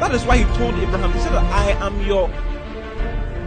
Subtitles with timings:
[0.00, 2.30] that is why He told Abraham, He said, I am your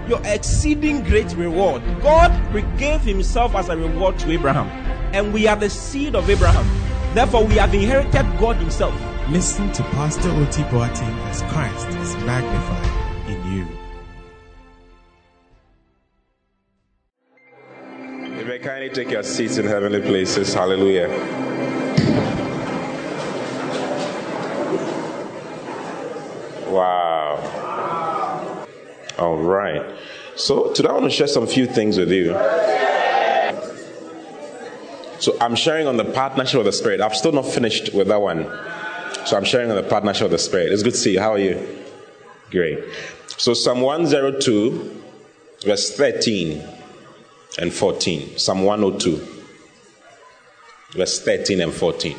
[0.07, 1.83] your exceeding great reward.
[2.01, 2.31] God
[2.77, 4.67] gave Himself as a reward to Abraham,
[5.13, 6.65] and we are the seed of Abraham.
[7.13, 8.93] Therefore, we have inherited God Himself.
[9.29, 13.67] Listen to Pastor Oti Boateng as Christ is magnified in you.
[18.39, 20.53] You may kindly take your seats in heavenly places.
[20.53, 21.09] Hallelujah.
[26.69, 28.65] Wow.
[29.17, 29.83] All right.
[30.35, 32.33] So today I want to share some few things with you.
[35.19, 37.01] So I'm sharing on the partnership of the Spirit.
[37.01, 38.45] I've still not finished with that one.
[39.25, 40.71] So I'm sharing on the partnership of the Spirit.
[40.71, 41.19] It's good to see you.
[41.19, 41.85] How are you?
[42.51, 42.79] Great.
[43.27, 45.03] So Psalm 102,
[45.65, 46.63] verse 13
[47.57, 48.37] and 14.
[48.37, 49.43] Psalm 102,
[50.93, 52.15] verse 13 and 14.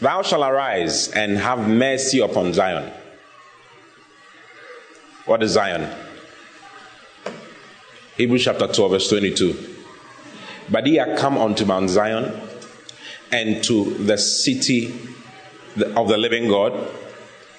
[0.00, 2.92] Thou shalt arise and have mercy upon Zion.
[5.24, 5.90] What is Zion?
[8.16, 9.74] Hebrews chapter 12, verse 22.
[10.70, 12.40] But ye are come unto Mount Zion
[13.32, 14.94] and to the city
[15.96, 16.88] of the living God,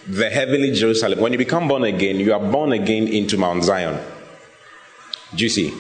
[0.08, 1.20] the heavenly Jerusalem.
[1.20, 4.00] When you become born again, you are born again into Mount Zion.
[5.36, 5.74] Do you see?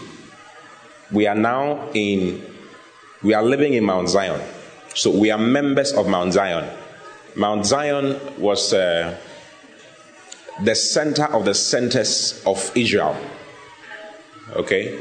[1.11, 2.43] We are now in,
[3.23, 4.41] we are living in Mount Zion.
[4.97, 6.67] So we are members of Mount Zion.
[7.35, 9.15] Mount Zion was uh,
[10.63, 13.15] the center of the centers of Israel.
[14.55, 14.99] Okay?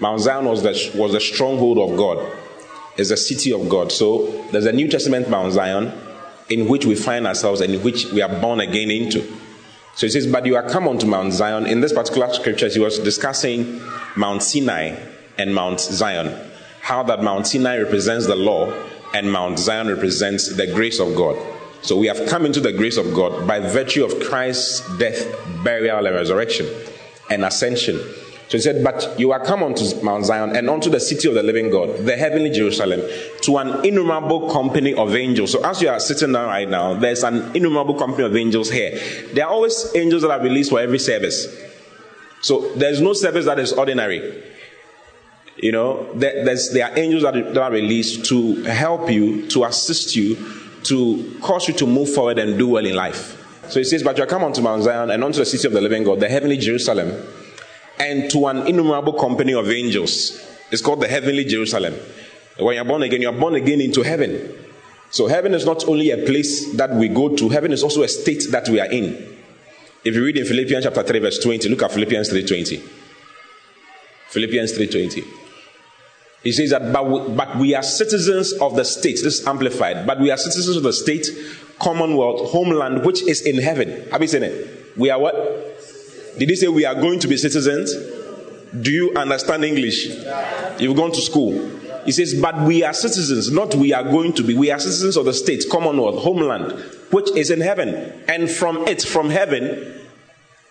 [0.00, 2.36] Mount Zion was the, was the stronghold of God,
[2.96, 3.92] is the city of God.
[3.92, 5.92] So there's a New Testament Mount Zion
[6.48, 9.22] in which we find ourselves and in which we are born again into.
[9.94, 11.66] So he says, But you are come unto Mount Zion.
[11.66, 13.80] In this particular scripture, he was discussing
[14.16, 14.98] Mount Sinai
[15.38, 16.50] and Mount Zion.
[16.80, 18.72] How that Mount Sinai represents the law
[19.16, 21.38] and Mount Zion represents the grace of God.
[21.80, 25.26] So we have come into the grace of God by virtue of Christ's death,
[25.64, 26.66] burial, and resurrection
[27.30, 27.96] and ascension.
[28.48, 31.34] So he said, But you are come unto Mount Zion and unto the city of
[31.34, 33.00] the living God, the heavenly Jerusalem,
[33.40, 35.52] to an innumerable company of angels.
[35.52, 39.00] So as you are sitting down right now, there's an innumerable company of angels here.
[39.32, 41.48] There are always angels that are released for every service.
[42.42, 44.42] So there's no service that is ordinary.
[45.58, 50.14] You know, there, there are angels that, that are released to help you, to assist
[50.14, 50.36] you,
[50.84, 53.42] to cause you to move forward and do well in life.
[53.68, 55.80] So he says, But you come unto Mount Zion and unto the city of the
[55.80, 57.10] living God, the heavenly Jerusalem
[57.98, 60.40] and to an innumerable company of angels.
[60.70, 61.94] It's called the heavenly Jerusalem.
[62.58, 64.54] When you're born again, you're born again into heaven.
[65.10, 68.08] So heaven is not only a place that we go to, heaven is also a
[68.08, 69.34] state that we are in.
[70.04, 72.80] If you read in Philippians chapter 3, verse 20, look at Philippians 3:20.
[74.28, 75.45] Philippians 3:20.
[76.46, 79.18] He says that, but we, but we are citizens of the state.
[79.22, 80.06] This is amplified.
[80.06, 81.26] But we are citizens of the state,
[81.80, 84.08] commonwealth, homeland, which is in heaven.
[84.12, 84.96] Have you seen it?
[84.96, 85.34] We are what?
[86.38, 87.92] Did he say we are going to be citizens?
[88.80, 90.06] Do you understand English?
[90.78, 91.52] You've gone to school.
[92.04, 94.54] He says, but we are citizens, not we are going to be.
[94.54, 96.72] We are citizens of the state, commonwealth, homeland,
[97.10, 98.22] which is in heaven.
[98.28, 100.06] And from it, from heaven,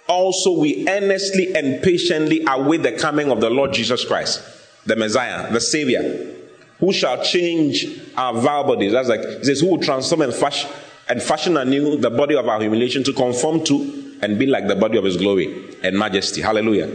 [0.08, 4.42] also we earnestly and patiently await the coming of the Lord Jesus Christ,
[4.86, 6.36] the Messiah, the Savior,
[6.80, 7.86] who shall change
[8.18, 8.92] our vile bodies.
[8.92, 10.70] That's like, he says, who will transform and fashion,
[11.08, 14.76] and fashion anew the body of our humiliation to conform to and be like the
[14.76, 16.42] body of his glory and majesty.
[16.42, 16.90] Hallelujah.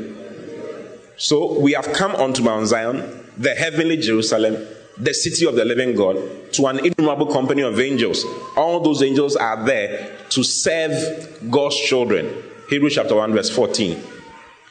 [1.16, 5.94] So we have come unto Mount Zion, the heavenly Jerusalem, the city of the living
[5.94, 6.16] God,
[6.54, 8.24] to an innumerable company of angels.
[8.56, 12.42] All those angels are there to serve God's children.
[12.68, 14.02] Hebrews chapter 1, verse 14.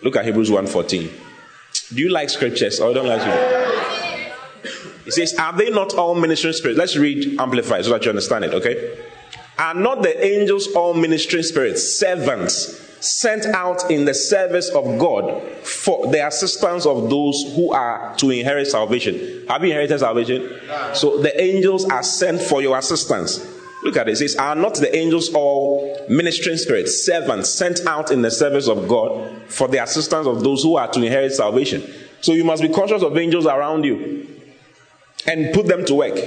[0.01, 1.09] Look at Hebrews 1 14.
[1.93, 4.33] Do you like scriptures or don't like it?
[5.07, 6.77] It says, Are they not all ministering spirits?
[6.77, 8.99] Let's read Amplified so that you understand it, okay?
[9.57, 15.41] Are not the angels all ministering spirits, servants, sent out in the service of God
[15.63, 19.47] for the assistance of those who are to inherit salvation?
[19.47, 20.59] Have you inherited salvation?
[20.93, 23.58] So the angels are sent for your assistance.
[23.83, 24.13] Look at it.
[24.13, 28.67] It says, Are not the angels all ministering spirits, servants, sent out in the service
[28.67, 31.83] of God for the assistance of those who are to inherit salvation?
[32.21, 34.27] So you must be conscious of angels around you
[35.25, 36.19] and put them to work.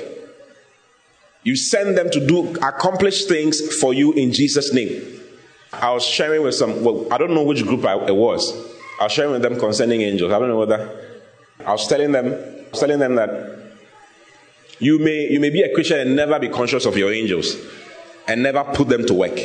[1.43, 5.20] You send them to do accomplish things for you in Jesus' name.
[5.72, 8.55] I was sharing with some, well, I don't know which group I, it was.
[9.00, 10.32] I was sharing with them concerning angels.
[10.32, 11.10] I don't know whether
[11.66, 12.31] I was telling them,
[12.70, 13.62] was telling them that
[14.82, 17.56] you may you may be a Christian and never be conscious of your angels
[18.26, 19.38] and never put them to work.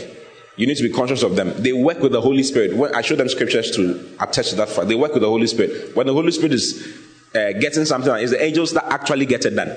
[0.56, 1.54] You need to be conscious of them.
[1.62, 2.76] They work with the Holy Spirit.
[2.76, 4.88] When I show them scriptures to attest to that fact.
[4.88, 5.96] They work with the Holy Spirit.
[5.96, 6.98] When the Holy Spirit is
[7.36, 9.68] uh, getting something, it's the angels that actually get it done.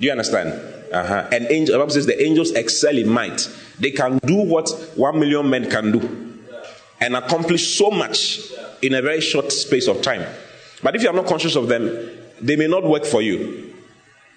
[0.00, 0.48] Do you understand?
[0.90, 1.28] Uh-huh.
[1.30, 3.46] And angel, the Bible says the angels excel in might.
[3.78, 6.40] They can do what one million men can do
[7.02, 8.50] and accomplish so much
[8.80, 10.24] in a very short space of time.
[10.82, 13.73] But if you are not conscious of them, they may not work for you.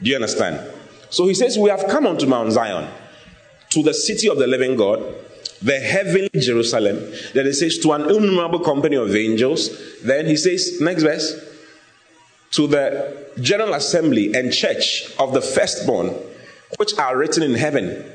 [0.01, 0.71] Do you understand?
[1.09, 2.89] So he says, We have come unto Mount Zion,
[3.71, 5.03] to the city of the living God,
[5.61, 7.11] the heavenly Jerusalem.
[7.33, 9.69] Then he says, To an innumerable company of angels.
[10.01, 11.43] Then he says, Next verse,
[12.51, 16.15] to the general assembly and church of the firstborn
[16.77, 18.05] which are written in heaven.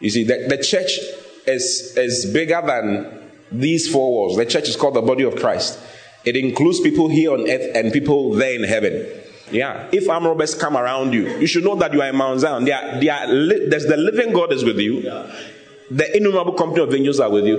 [0.00, 0.98] You see, the, the church
[1.46, 4.36] is, is bigger than these four walls.
[4.36, 5.78] The church is called the body of Christ.
[6.24, 9.06] It includes people here on earth and people there in heaven.
[9.50, 9.88] Yeah.
[9.92, 12.64] If arm robbers come around you, you should know that you are in Mount Zion.
[12.64, 15.02] They are, they are li- there's the living God is with you.
[15.90, 17.56] The innumerable company of angels are with you.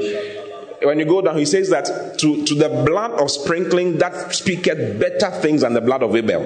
[0.84, 5.00] When you go down, he says that to, to the blood of sprinkling that speaketh
[5.00, 6.44] better things than the blood of Abel.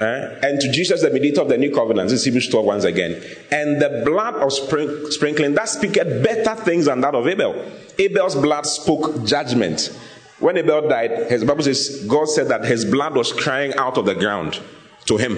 [0.00, 0.38] Eh?
[0.42, 3.20] And to Jesus, the mediator of the new covenant, this is Hebrews 12 once again.
[3.50, 7.64] And the blood of sprinkling, that speaketh better things than that of Abel.
[7.98, 9.90] Abel's blood spoke judgment.
[10.38, 14.06] When Abel died, his Bible says, God said that his blood was crying out of
[14.06, 14.60] the ground
[15.06, 15.36] to him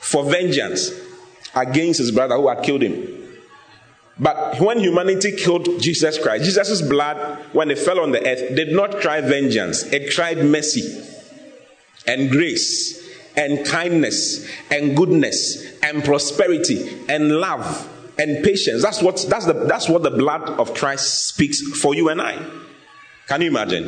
[0.00, 0.90] for vengeance
[1.54, 3.14] against his brother who had killed him.
[4.18, 8.74] But when humanity killed Jesus Christ, Jesus' blood, when it fell on the earth, did
[8.74, 9.84] not cry vengeance.
[9.84, 11.04] It cried mercy
[12.06, 13.06] and grace
[13.36, 17.88] and kindness and goodness and prosperity and love
[18.18, 18.82] and patience.
[18.82, 22.44] That's what that's the that's what the blood of Christ speaks for you and I.
[23.28, 23.84] Can you imagine?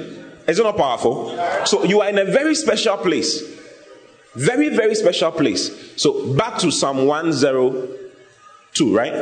[0.46, 1.30] Is it not powerful?
[1.64, 3.42] So you are in a very special place.
[4.34, 5.94] Very, very special place.
[6.00, 9.12] So back to Psalm 102, right?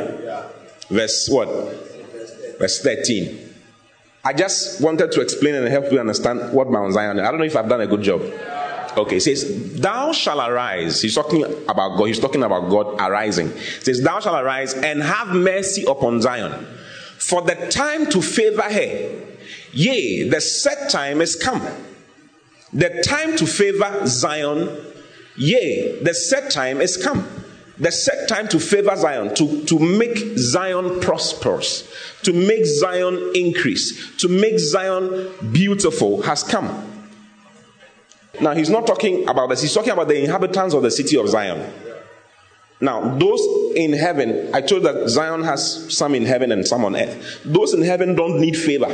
[0.89, 1.47] Verse what?
[2.59, 3.47] Verse 13.
[4.23, 7.23] I just wanted to explain and help you understand what Mount Zion is.
[7.23, 8.21] I don't know if I've done a good job.
[8.97, 11.01] Okay, it says, Thou shall arise.
[11.01, 12.05] He's talking about God.
[12.05, 13.47] He's talking about God arising.
[13.47, 16.65] It says, Thou shall arise and have mercy upon Zion.
[17.17, 19.28] For the time to favor her,
[19.73, 21.61] yea, the set time is come.
[22.73, 24.69] The time to favor Zion,
[25.35, 27.27] yea, the set time is come.
[27.77, 31.89] The set time to favor Zion, to, to make Zion prosperous,
[32.23, 36.85] to make Zion increase, to make Zion beautiful has come.
[38.41, 41.29] Now, he's not talking about this, he's talking about the inhabitants of the city of
[41.29, 41.71] Zion.
[42.81, 43.41] Now, those
[43.75, 47.41] in heaven, I told that Zion has some in heaven and some on earth.
[47.43, 48.87] Those in heaven don't need favor.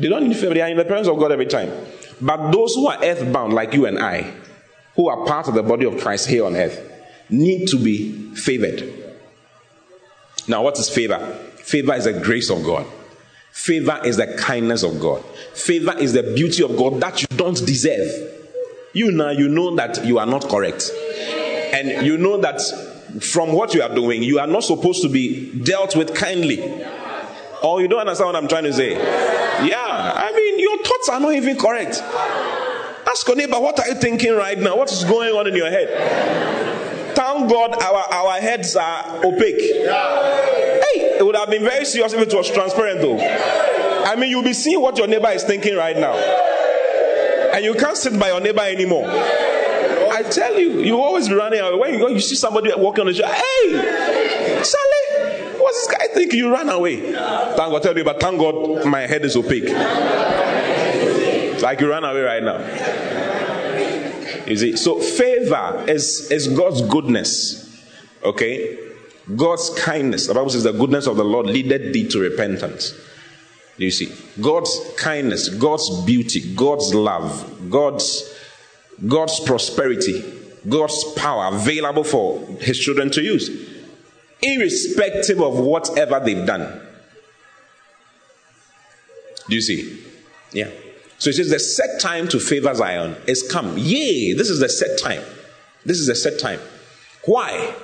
[0.00, 1.72] They don't need favor, they are in the presence of God every time.
[2.20, 4.32] But those who are earthbound, like you and I,
[4.94, 6.80] who are part of the body of Christ here on earth,
[7.30, 8.92] need to be favored.
[10.46, 11.18] Now, what is favor?
[11.56, 12.86] Favor is the grace of God.
[13.52, 15.22] Favor is the kindness of God.
[15.54, 18.08] Favor is the beauty of God that you don't deserve.
[18.92, 20.90] You now you know that you are not correct.
[21.72, 22.60] And you know that
[23.20, 26.58] from what you are doing, you are not supposed to be dealt with kindly.
[27.62, 28.92] Or you don't understand what I'm trying to say?
[28.94, 32.00] Yeah, I mean, your thoughts are not even correct.
[33.08, 34.76] Ask your neighbor, what are you thinking right now?
[34.76, 37.16] What is going on in your head?
[37.16, 39.60] Thank God our, our heads are opaque.
[39.60, 43.18] Hey, it would have been very serious if it was transparent though.
[43.18, 46.14] I mean, you'll be seeing what your neighbor is thinking right now.
[47.54, 49.06] And you can't sit by your neighbor anymore.
[49.08, 51.76] I tell you, you always be running away.
[51.76, 54.17] When you, go, you see somebody walking on the street, hey,
[55.68, 56.38] what's this guy thinking?
[56.38, 57.12] You run away.
[57.12, 59.68] Thank God, tell you, but thank God my head is opaque.
[61.62, 62.58] Like you run away right now.
[64.46, 67.84] You see, so favor is, is God's goodness.
[68.24, 68.78] Okay?
[69.36, 70.26] God's kindness.
[70.26, 72.94] The Bible says the goodness of the Lord leadeth thee to repentance.
[73.76, 74.10] Do you see?
[74.40, 78.34] God's kindness, God's beauty, God's love, God's
[79.06, 80.24] God's prosperity,
[80.68, 83.48] God's power available for his children to use,
[84.42, 86.80] irrespective of whatever they've done.
[89.48, 90.04] Do you see?
[90.52, 90.70] Yeah.
[91.18, 93.76] So it says the set time to favor Zion is come.
[93.76, 95.22] Yea, this is the set time.
[95.84, 96.60] This is the set time.
[97.24, 97.74] Why?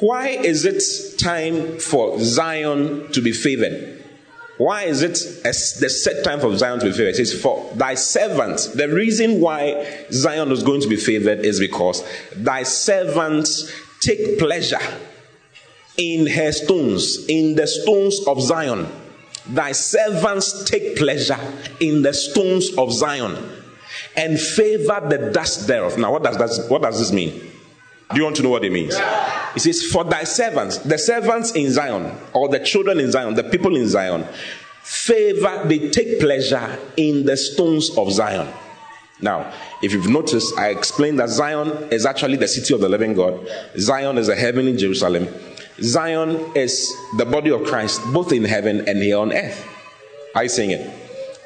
[0.00, 0.82] Why is it
[1.18, 4.04] time for Zion to be favored?
[4.58, 7.10] Why is it the set time for Zion to be favored?
[7.10, 8.66] It says, For thy servants.
[8.66, 12.04] The reason why Zion is going to be favored is because
[12.36, 14.80] thy servants take pleasure
[15.96, 18.86] in her stones, in the stones of Zion.
[19.46, 21.38] Thy servants take pleasure
[21.80, 23.36] in the stones of Zion
[24.16, 25.98] and favor the dust thereof.
[25.98, 27.30] Now, what does, that, what does this mean?
[28.12, 28.94] Do you want to know what it means?
[29.56, 33.44] It says, For thy servants, the servants in Zion, or the children in Zion, the
[33.44, 34.26] people in Zion,
[34.82, 38.52] favor, they take pleasure in the stones of Zion.
[39.20, 43.14] Now, if you've noticed, I explained that Zion is actually the city of the living
[43.14, 43.48] God.
[43.78, 45.28] Zion is a heavenly Jerusalem.
[45.80, 49.68] Zion is the body of Christ, both in heaven and here on earth.
[50.34, 50.80] Are you saying it?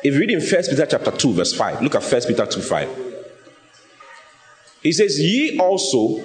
[0.03, 2.61] If you read in 1 Peter chapter 2, verse 5, look at 1 Peter 2
[2.61, 3.07] 5.
[4.83, 6.23] He says, Ye also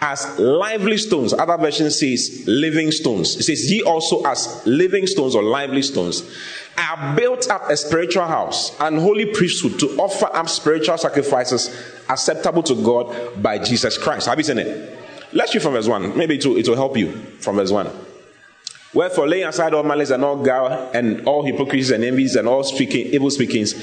[0.00, 1.32] as lively stones.
[1.32, 3.36] Other version says living stones.
[3.36, 6.28] It says, Ye also as living stones or lively stones
[6.76, 11.68] are built up a spiritual house and holy priesthood to offer up spiritual sacrifices
[12.08, 14.26] acceptable to God by Jesus Christ.
[14.26, 15.01] Have you seen it?
[15.32, 16.16] Let's read from verse 1.
[16.16, 17.90] Maybe it will, it will help you from verse 1.
[18.94, 22.62] Wherefore, laying aside all malice and all guile and all hypocrisy and envies and all
[22.62, 23.74] speaking, evil speakings,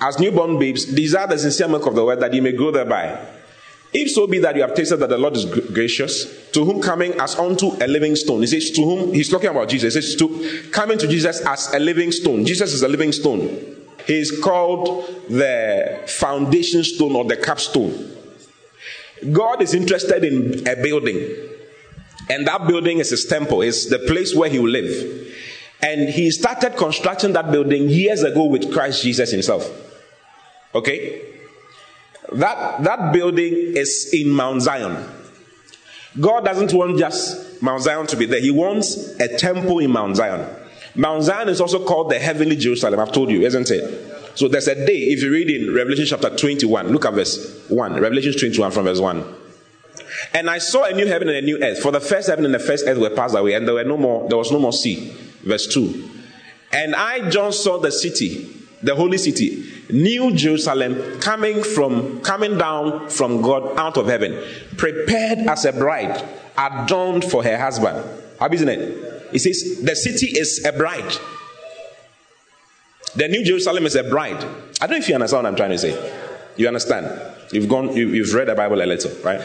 [0.00, 3.18] as newborn babes, desire the sincere milk of the word that ye may grow thereby.
[3.94, 7.12] If so be that you have tasted that the Lord is gracious, to whom coming
[7.20, 8.40] as unto a living stone.
[8.40, 9.94] He says, to whom, he's talking about Jesus.
[9.94, 12.44] He says, to coming to Jesus as a living stone.
[12.44, 13.48] Jesus is a living stone.
[14.06, 18.13] He is called the foundation stone or the capstone.
[19.32, 21.18] God is interested in a building,
[22.28, 25.32] and that building is his temple, it's the place where he will live.
[25.82, 29.68] And he started constructing that building years ago with Christ Jesus himself.
[30.74, 31.20] Okay?
[32.32, 35.06] That, that building is in Mount Zion.
[36.18, 40.16] God doesn't want just Mount Zion to be there, He wants a temple in Mount
[40.16, 40.48] Zion.
[40.94, 44.13] Mount Zion is also called the heavenly Jerusalem, I've told you, isn't it?
[44.34, 48.00] So there's a day, if you read in Revelation chapter 21, look at verse 1.
[48.00, 49.24] Revelation 21 from verse 1.
[50.32, 51.80] And I saw a new heaven and a new earth.
[51.80, 53.96] For the first heaven and the first earth were passed away, and there were no
[53.96, 55.12] more, there was no more sea.
[55.42, 56.10] Verse 2.
[56.72, 58.50] And I, John, saw the city,
[58.82, 64.42] the holy city, New Jerusalem coming from coming down from God out of heaven,
[64.76, 66.26] prepared as a bride,
[66.58, 68.04] adorned for her husband.
[68.40, 69.30] How isn't it?
[69.32, 71.16] It says the city is a bride.
[73.16, 74.44] The New Jerusalem is a bride.
[74.80, 76.22] I don't know if you understand what I'm trying to say.
[76.56, 77.20] You understand?
[77.52, 79.40] You've gone, you, have read the Bible a little, right?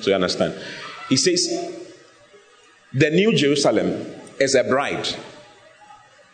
[0.00, 0.60] So you understand.
[1.08, 1.46] He says,
[2.92, 4.06] the New Jerusalem
[4.40, 5.08] is a bride.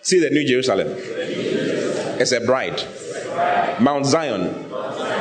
[0.03, 0.89] See the New Jerusalem.
[0.89, 2.83] It's a bride.
[3.81, 4.43] Mount Zion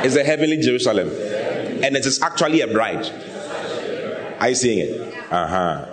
[0.04, 1.08] is the heavenly Jerusalem.
[1.08, 3.06] And it is actually a bride.
[4.40, 5.14] Are you seeing it?
[5.30, 5.86] Uh huh.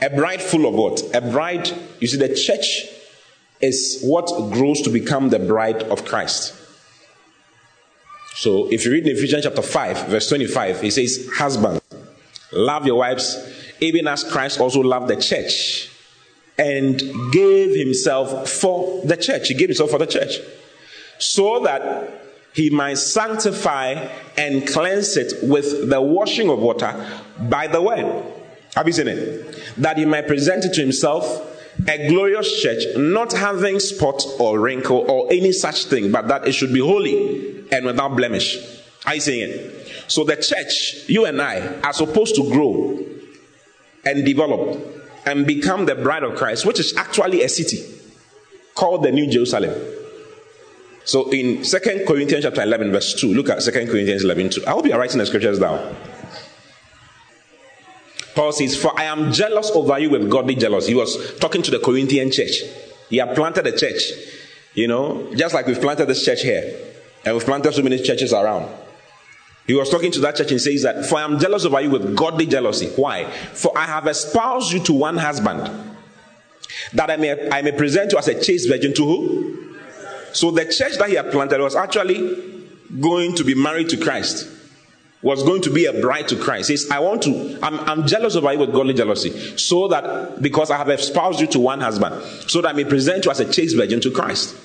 [0.00, 1.02] A bride full of what?
[1.14, 2.88] A bride, you see, the church
[3.62, 6.54] is what grows to become the bride of Christ.
[8.34, 11.80] So if you read in Ephesians chapter 5, verse 25, it says, Husband,
[12.52, 13.38] love your wives,
[13.80, 15.90] even as Christ also loved the church
[16.58, 17.00] and
[17.32, 19.48] gave himself for the church.
[19.48, 20.38] He gave himself for the church
[21.18, 22.10] so that
[22.54, 26.94] he might sanctify and cleanse it with the washing of water
[27.48, 28.24] by the word.
[28.74, 29.62] Have you seen it?
[29.76, 31.48] That he might present it to himself
[31.88, 36.52] a glorious church, not having spot or wrinkle or any such thing, but that it
[36.52, 38.58] should be holy and without blemish.
[39.06, 39.88] Are you seeing it?
[40.08, 42.98] So the church, you and I, are supposed to grow
[44.04, 44.78] and develop
[45.26, 47.82] and become the bride of Christ, which is actually a city
[48.74, 49.74] called the New Jerusalem.
[51.04, 54.66] So in Second Corinthians chapter 11, verse 2, look at Second Corinthians 11, 2.
[54.66, 55.96] I hope you are writing the scriptures down.
[58.34, 60.92] Paul says, For I am jealous over you with godly jealousy.
[60.92, 62.62] He was talking to the Corinthian church.
[63.10, 64.02] He had planted a church,
[64.74, 66.78] you know, just like we've planted this church here.
[67.24, 68.68] And we've planted so many churches around.
[69.66, 71.90] He was talking to that church and says that, For I am jealous over you
[71.90, 72.88] with godly jealousy.
[72.96, 73.30] Why?
[73.52, 75.96] For I have espoused you to one husband,
[76.94, 79.76] that I may, I may present you as a chaste virgin to who?
[80.32, 82.68] So the church that he had planted was actually
[83.00, 84.48] going to be married to Christ,
[85.22, 86.68] was going to be a bride to Christ.
[86.68, 90.42] He says, I want to, I'm, I'm jealous of you with godly jealousy, so that
[90.42, 93.40] because I have espoused you to one husband, so that I may present you as
[93.40, 94.56] a chaste virgin to Christ.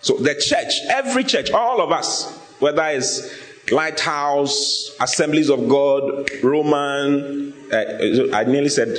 [0.00, 3.32] So the church, every church, all of us, whether it's
[3.70, 8.98] Lighthouse, Assemblies of God, Roman, uh, I nearly said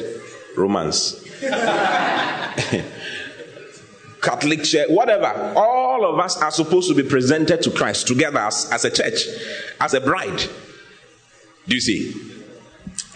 [0.56, 1.18] Romans.
[4.22, 5.54] Catholic church, whatever.
[5.56, 9.22] All of us are supposed to be presented to Christ together as, as a church,
[9.80, 10.42] as a bride.
[11.68, 12.16] Do you see?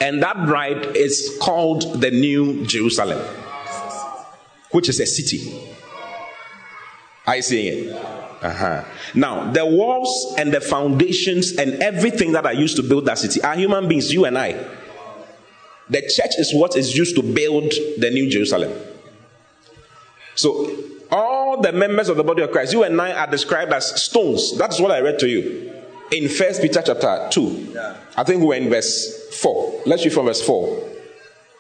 [0.02, 3.22] And that bride is called the New Jerusalem.
[4.76, 5.58] which is a city.
[7.26, 7.96] Are you seeing it?
[7.96, 8.84] Uh-huh.
[9.16, 13.42] Now, the walls and the foundations and everything that are used to build that city
[13.42, 14.52] are human beings, you and I.
[15.90, 18.74] The church is what is used to build the New Jerusalem.
[20.36, 20.70] So,
[21.12, 24.58] all the members of the body of Christ, you and I are described as stones.
[24.58, 25.74] That's what I read to you
[26.12, 27.78] in First Peter chapter 2.
[28.18, 29.84] I think we're in verse 4.
[29.86, 30.92] Let's read from verse 4.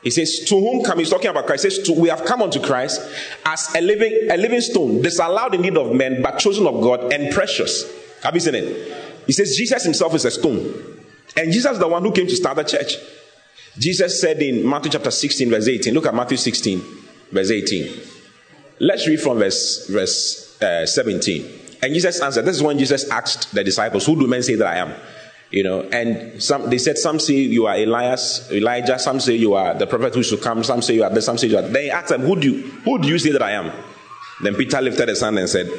[0.03, 0.99] He says, To whom come?
[0.99, 1.63] He's talking about Christ.
[1.63, 3.01] He says, We have come unto Christ
[3.45, 7.33] as a living, a living stone, disallowed indeed of men, but chosen of God and
[7.33, 7.91] precious.
[8.23, 8.93] Have you seen it?
[9.25, 11.01] He says, Jesus himself is a stone.
[11.35, 12.93] And Jesus is the one who came to start the church.
[13.77, 15.93] Jesus said in Matthew chapter 16, verse 18.
[15.93, 16.81] Look at Matthew 16,
[17.31, 18.14] verse 18.
[18.79, 21.61] Let's read from verse, verse uh, 17.
[21.81, 24.67] And Jesus answered, This is when Jesus asked the disciples, Who do men say that
[24.67, 24.93] I am?
[25.51, 29.53] You know, and some they said some say you are Elias, Elijah, some say you
[29.53, 31.61] are the prophet who should come, some say you are this, some say you are.
[31.61, 33.71] Then he asked them, Who do you who do you say that I am?
[34.41, 35.69] Then Peter lifted his hand and said,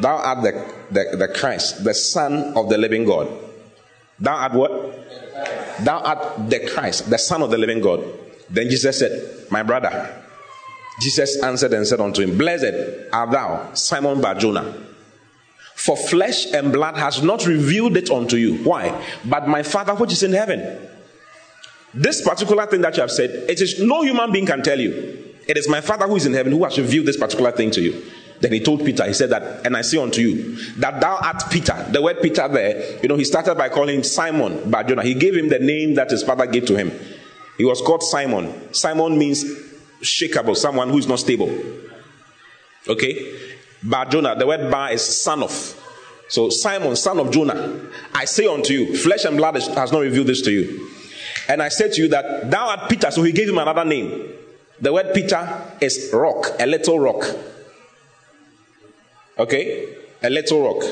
[0.00, 3.28] Thou art the, the, the Christ, the Son of the living God.
[4.20, 4.70] Thou art what?
[5.84, 8.04] Thou art the Christ, the Son of the living God.
[8.50, 10.22] Then Jesus said, My brother.
[11.00, 14.74] Jesus answered and said unto him, Blessed art thou, Simon Barjona.
[15.74, 18.56] For flesh and blood has not revealed it unto you.
[18.64, 19.04] Why?
[19.24, 20.88] But my Father which is in heaven.
[21.92, 25.34] This particular thing that you have said, it is no human being can tell you.
[25.46, 27.80] It is my Father who is in heaven who has revealed this particular thing to
[27.80, 28.02] you.
[28.40, 31.44] Then he told Peter, he said that, and I say unto you, that thou art
[31.50, 31.86] Peter.
[31.90, 35.02] The word Peter there, you know, he started by calling him Simon Barjona.
[35.02, 36.92] He gave him the name that his father gave to him.
[37.56, 38.74] He was called Simon.
[38.74, 39.44] Simon means
[40.06, 41.50] shakeable, someone who is not stable.
[42.88, 43.34] Okay?
[43.82, 45.82] Bar Jonah, the word bar is son of.
[46.28, 47.80] So Simon, son of Jonah,
[48.14, 50.90] I say unto you, flesh and blood has not revealed this to you.
[51.48, 54.32] And I said to you that thou art Peter, so he gave him another name.
[54.80, 57.24] The word Peter is rock, a little rock.
[59.38, 59.94] Okay?
[60.22, 60.84] A little rock.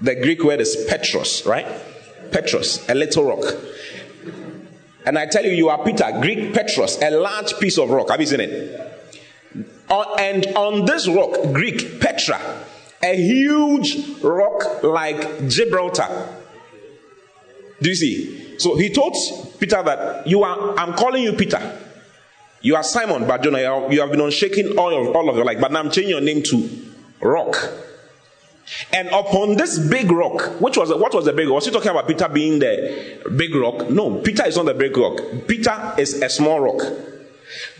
[0.00, 1.66] The Greek word is Petros, right?
[2.30, 3.54] Petros, a little rock.
[5.04, 8.10] And I tell you, you are Peter, Greek Petros, a large piece of rock.
[8.10, 8.98] Have you seen it?
[9.90, 12.40] Uh, and on this rock, Greek, Petra,
[13.02, 16.28] a huge rock like Gibraltar.
[17.80, 18.58] Do you see?
[18.58, 19.16] So he told
[19.58, 21.78] Peter that you are, I'm calling you Peter.
[22.60, 23.58] You are Simon Barjona.
[23.90, 26.10] You have been on shaking all of, all of your life, but now I'm changing
[26.10, 27.56] your name to Rock.
[28.92, 31.56] And upon this big rock, which was what was the big rock?
[31.56, 33.88] Was he talking about Peter being the big rock?
[33.90, 35.20] No, Peter is not the big rock.
[35.46, 36.82] Peter is a small rock.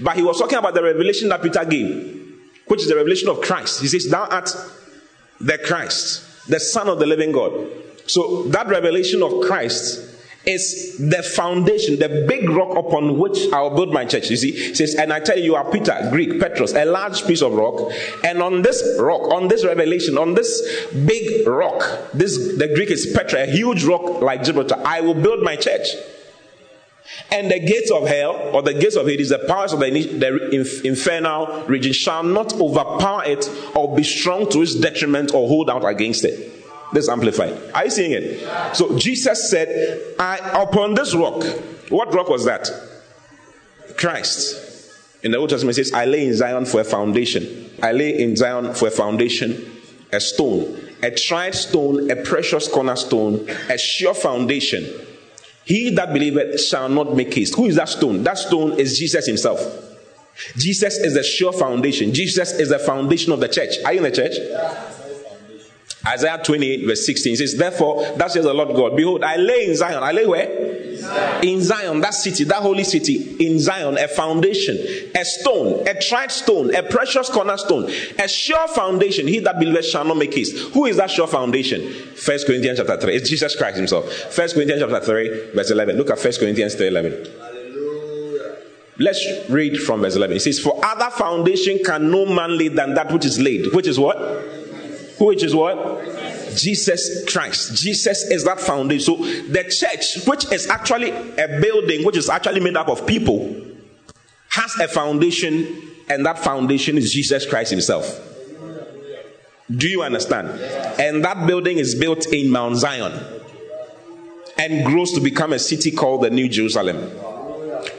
[0.01, 3.41] But he was talking about the revelation that Peter gave, which is the revelation of
[3.41, 3.81] Christ.
[3.81, 4.51] He says, Thou art
[5.41, 7.53] the Christ, the Son of the living God.
[8.07, 10.12] So that revelation of Christ
[10.45, 14.29] is the foundation, the big rock upon which I will build my church.
[14.31, 17.25] You see, it says, and I tell you, you are Peter, Greek, Petros, a large
[17.27, 17.93] piece of rock,
[18.25, 23.13] and on this rock, on this revelation, on this big rock, this the Greek is
[23.15, 25.87] Petra, a huge rock like Gibraltar, I will build my church.
[27.31, 30.81] And the gates of hell, or the gates of Hades, the powers of the, the
[30.85, 35.85] infernal region, shall not overpower it or be strong to its detriment or hold out
[35.85, 36.62] against it.
[36.93, 37.59] This amplified.
[37.75, 38.77] Are you seeing it?
[38.77, 41.43] So Jesus said, I, upon this rock,
[41.89, 42.69] what rock was that?
[43.97, 44.71] Christ.
[45.23, 47.71] In the Old Testament, says, I lay in Zion for a foundation.
[47.83, 49.81] I lay in Zion for a foundation,
[50.13, 54.85] a stone, a tried stone, a precious cornerstone, a sure foundation
[55.65, 57.55] he that believeth shall not make haste.
[57.55, 58.23] Who is that stone?
[58.25, 59.61] That stone is Jesus himself.
[60.57, 62.13] Jesus is the sure foundation.
[62.13, 63.75] Jesus is the foundation of the church.
[63.85, 64.33] Are you in the church?
[66.07, 69.77] Isaiah 28, verse 16 says, Therefore, that says the Lord God, Behold, I lay in
[69.77, 70.03] Zion.
[70.03, 70.97] I lay where?
[70.97, 71.45] Zion.
[71.45, 74.77] In Zion, that city, that holy city, in Zion, a foundation,
[75.15, 79.29] a stone, a tried stone, a precious cornerstone, a sure foundation.
[79.29, 80.57] He that believeth shall not make haste.
[80.73, 81.93] Who is that sure foundation?
[82.17, 83.15] First Corinthians chapter 3.
[83.15, 84.11] It's Jesus Christ himself.
[84.13, 85.97] First Corinthians chapter 3, verse 11.
[85.97, 87.27] Look at First Corinthians 3, 11.
[88.99, 90.37] Let's read from verse 11.
[90.37, 93.73] It says, For other foundation can no man lay than that which is laid.
[93.73, 94.62] Which is what?
[95.23, 96.05] Which is what?
[96.57, 97.81] Jesus Christ.
[97.81, 99.17] Jesus is that foundation.
[99.17, 103.55] So the church, which is actually a building, which is actually made up of people,
[104.49, 108.21] has a foundation, and that foundation is Jesus Christ Himself.
[109.71, 110.49] Do you understand?
[111.01, 113.13] And that building is built in Mount Zion
[114.59, 116.97] and grows to become a city called the New Jerusalem,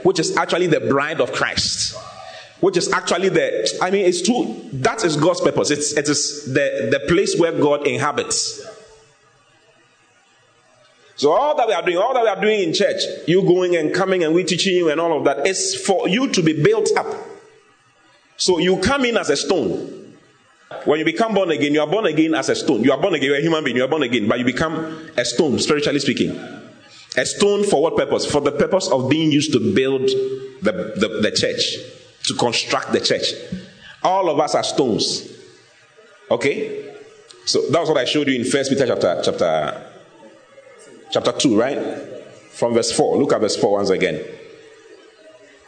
[0.04, 1.98] which is actually the bride of Christ
[2.64, 3.48] which is actually the
[3.82, 7.52] i mean it's true that is god's purpose it's it is the the place where
[7.52, 8.66] god inhabits
[11.16, 13.76] so all that we are doing all that we are doing in church you going
[13.76, 16.64] and coming and we teaching you and all of that is for you to be
[16.64, 17.14] built up
[18.38, 20.16] So you come in as a stone.
[20.86, 22.84] When you become born again, you are born again as a stone.
[22.84, 24.76] You are born again, you're a human being, you are born again, but you become
[25.16, 26.32] a stone, spiritually speaking.
[27.16, 28.26] A stone for what purpose?
[28.26, 30.02] For the purpose of being used to build
[30.62, 31.78] the, the, the church,
[32.24, 33.26] to construct the church.
[34.02, 35.30] All of us are stones.
[36.32, 36.96] Okay?
[37.46, 39.92] So that was what I showed you in First Peter chapter chapter
[41.12, 41.80] chapter 2, right?
[42.52, 43.18] From verse 4.
[43.18, 44.24] Look at verse 4 once again.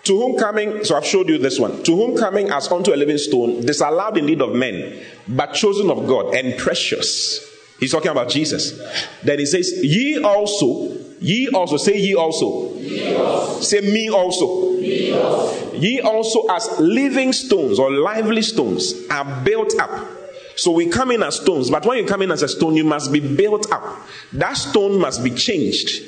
[0.04, 1.84] To whom coming, so I've showed you this one.
[1.84, 6.08] To whom coming as unto a living stone, disallowed indeed of men, but chosen of
[6.08, 7.55] God and precious.
[7.80, 8.80] He's talking about Jesus.
[9.24, 12.46] Then he says, Ye also, ye also, say ye also.
[12.46, 13.62] Also.
[13.62, 14.80] Say me also.
[14.80, 15.74] me also.
[15.74, 20.08] Ye also, as living stones or lively stones, are built up.
[20.56, 22.86] So we come in as stones, but when you come in as a stone, you
[22.86, 23.84] must be built up.
[24.32, 26.02] That stone must be changed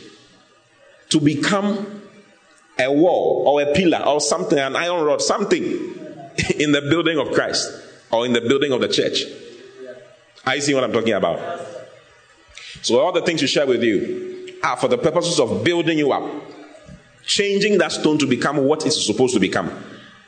[1.09, 2.01] to become
[2.79, 5.63] a wall or a pillar or something, an iron rod, something
[6.59, 7.69] in the building of Christ
[8.11, 9.23] or in the building of the church.
[10.47, 11.39] I see what I'm talking about.
[12.81, 16.13] So all the things we share with you are for the purposes of building you
[16.13, 16.23] up,
[17.25, 19.69] changing that stone to become what it's supposed to become,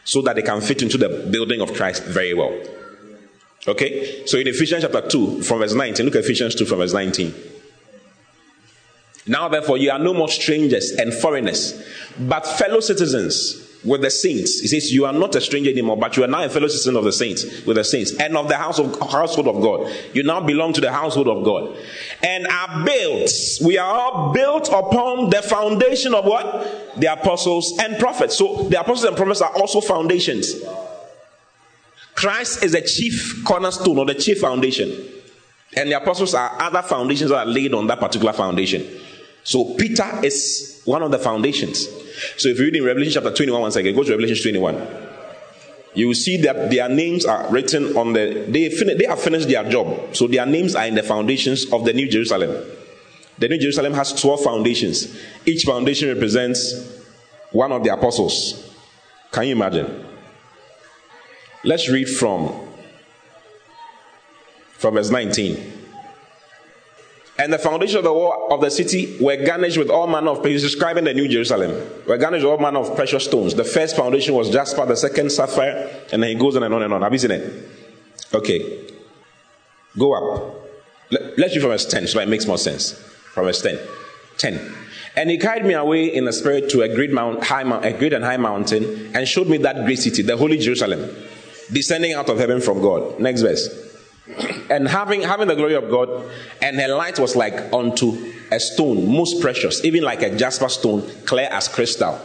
[0.04, 2.54] so that it can fit into the building of Christ very well.
[3.66, 4.26] Okay?
[4.26, 7.34] So in Ephesians chapter 2, from verse 19, look at Ephesians 2 from verse 19.
[9.28, 11.82] Now, therefore, you are no more strangers and foreigners,
[12.20, 14.60] but fellow citizens with the saints.
[14.60, 16.96] He says, You are not a stranger anymore, but you are now a fellow citizen
[16.96, 19.94] of the saints, with the saints, and of the house of, household of God.
[20.14, 21.78] You now belong to the household of God.
[22.24, 23.32] And are built,
[23.64, 27.00] we are all built upon the foundation of what?
[27.00, 28.38] The apostles and prophets.
[28.38, 30.56] So the apostles and prophets are also foundations.
[32.16, 35.08] Christ is the chief cornerstone or the chief foundation.
[35.78, 38.86] And the apostles are other foundations that are laid on that particular foundation.
[39.44, 41.88] So Peter is one of the foundations.
[42.38, 44.88] So if you read in Revelation chapter 21 once again, go to Revelation 21.
[45.96, 49.48] You will see that their names are written on the they fin- they have finished
[49.48, 50.16] their job.
[50.16, 52.64] So their names are in the foundations of the New Jerusalem.
[53.40, 55.18] The New Jerusalem has 12 foundations.
[55.46, 56.74] Each foundation represents
[57.52, 58.76] one of the apostles.
[59.32, 60.06] Can you imagine?
[61.64, 62.68] Let's read from
[64.74, 65.79] from verse 19.
[67.40, 70.46] And the foundation of the wall of the city were garnished with all manner of,
[70.46, 71.72] he's describing the New Jerusalem,
[72.06, 73.56] were garnished with all manner of precious stones.
[73.56, 76.84] The first foundation was jasper, the second sapphire, and then he goes on and on
[76.84, 77.02] and on.
[77.02, 77.70] Have you seen it?
[78.34, 78.88] Okay.
[79.98, 80.54] Go up.
[81.12, 82.92] Let, us read from verse 10 so it makes more sense.
[82.92, 83.80] From verse 10.
[84.38, 84.76] 10.
[85.16, 88.12] And he carried me away in the spirit to a great, mount, high, a great
[88.12, 91.10] and high mountain and showed me that great city, the holy Jerusalem,
[91.72, 93.18] descending out of heaven from God.
[93.18, 93.89] Next verse
[94.70, 96.30] and having having the glory of God,
[96.62, 101.02] and her light was like unto a stone, most precious, even like a jasper stone,
[101.26, 102.20] clear as crystal.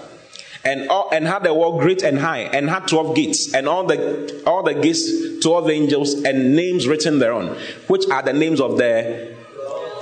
[0.65, 3.85] And all, and had the wall great and high, and had twelve gates, and all
[3.85, 8.79] the all the gates twelve angels, and names written thereon, which are the names of
[8.79, 9.35] the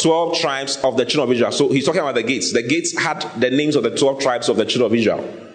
[0.00, 1.52] 12 tribes of the children of Israel.
[1.52, 2.52] So he's talking about the gates.
[2.52, 5.52] The gates had the names of the 12 tribes of the children of Israel.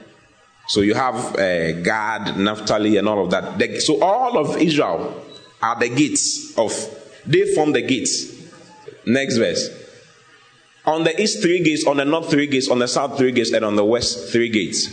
[0.69, 3.81] So you have uh, Gad, Naphtali, and all of that.
[3.81, 5.25] So all of Israel
[5.61, 6.71] are the gates of,
[7.25, 8.35] they form the gates.
[9.05, 9.69] Next verse.
[10.85, 13.51] On the east, three gates, on the north, three gates, on the south, three gates,
[13.51, 14.89] and on the west, three gates.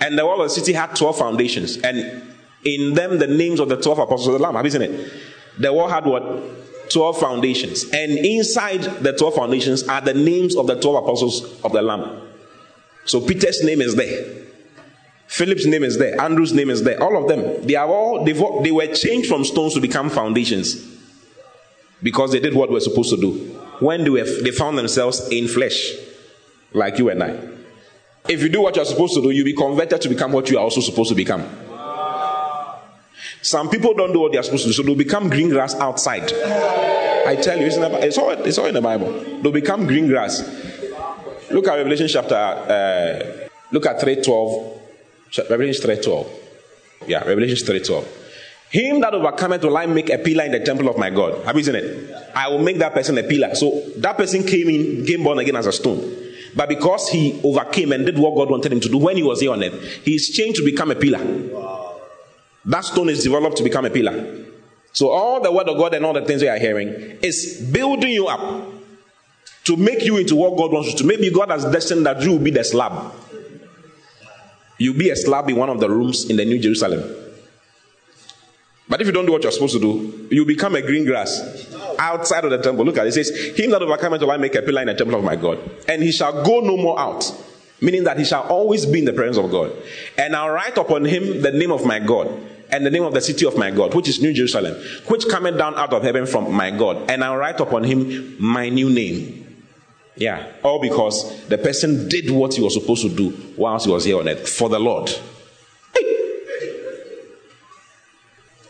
[0.00, 2.22] And the wall of the city had 12 foundations, and
[2.64, 4.54] in them the names of the 12 apostles of the Lamb.
[4.54, 5.12] Have you seen it?
[5.58, 6.90] The wall had what?
[6.90, 7.84] 12 foundations.
[7.92, 12.20] And inside the 12 foundations are the names of the 12 apostles of the Lamb.
[13.04, 14.46] So Peter's name is there.
[15.30, 16.20] Philip's name is there.
[16.20, 17.00] Andrew's name is there.
[17.00, 17.64] All of them.
[17.64, 20.84] They are all, they were changed from stones to become foundations.
[22.02, 23.30] Because they did what we're supposed to do.
[23.78, 25.94] When they, were, they found themselves in flesh.
[26.72, 27.38] Like you and I.
[28.28, 30.58] If you do what you're supposed to do, you'll be converted to become what you
[30.58, 31.48] are also supposed to become.
[33.40, 36.24] Some people don't do what they're supposed to do, so they'll become green grass outside.
[36.24, 39.12] I tell you, it's, the, it's, all, it's all in the Bible.
[39.42, 40.40] They'll become green grass.
[41.52, 44.79] Look at Revelation chapter, uh, look at 312
[45.38, 46.30] Revelation 3.12.
[47.06, 48.06] Yeah, Revelation 3.12.
[48.70, 51.44] Him that overcometh will I make a pillar in the temple of my God.
[51.44, 52.14] Have you seen it?
[52.34, 53.54] I will make that person a pillar.
[53.54, 55.98] So that person came in, came born again as a stone.
[56.54, 59.40] But because he overcame and did what God wanted him to do when he was
[59.40, 61.18] here on earth, he is changed to become a pillar.
[62.64, 64.44] That stone is developed to become a pillar.
[64.92, 66.88] So all the word of God and all the things we are hearing
[67.22, 68.72] is building you up
[69.64, 71.04] to make you into what God wants you to.
[71.04, 73.12] Maybe God has destined that you will be the slab.
[74.80, 77.04] You'll be a slab in one of the rooms in the New Jerusalem.
[78.88, 81.70] But if you don't do what you're supposed to do, you become a green grass
[81.98, 82.86] outside of the temple.
[82.86, 83.14] Look at it.
[83.14, 85.36] It says, Him that overcometh will I make a pillar in the temple of my
[85.36, 87.30] God, and he shall go no more out.
[87.82, 89.70] Meaning that he shall always be in the presence of God.
[90.16, 92.28] And I'll write upon him the name of my God,
[92.70, 94.74] and the name of the city of my God, which is New Jerusalem,
[95.08, 98.70] which cometh down out of heaven from my God, and I'll write upon him my
[98.70, 99.49] new name.
[100.20, 104.04] Yeah, all because the person did what he was supposed to do whilst he was
[104.04, 105.08] here on earth for the Lord.
[105.94, 106.42] Hey.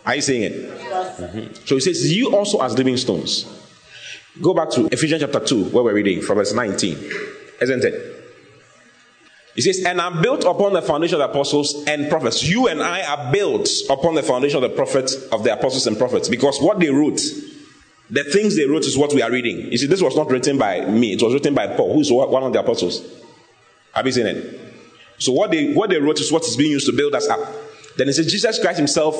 [0.06, 0.52] Are you saying it?
[0.70, 1.54] Mm-hmm.
[1.66, 3.46] So he says, You also as living stones.
[4.40, 6.96] Go back to Ephesians chapter 2, where we're reading from verse 19.
[7.60, 8.24] Isn't it?
[9.56, 12.44] He says, And I'm built upon the foundation of the apostles and prophets.
[12.44, 15.98] You and I are built upon the foundation of the prophets, of the apostles and
[15.98, 17.20] prophets, because what they wrote,
[18.10, 19.70] the things they wrote is what we are reading.
[19.70, 22.10] You see, this was not written by me, it was written by Paul, who is
[22.10, 23.02] one of the apostles.
[23.92, 24.60] Have you seen it?
[25.18, 27.38] So what they what they wrote is what is being used to build us up.
[27.96, 29.16] Then it says Jesus Christ Himself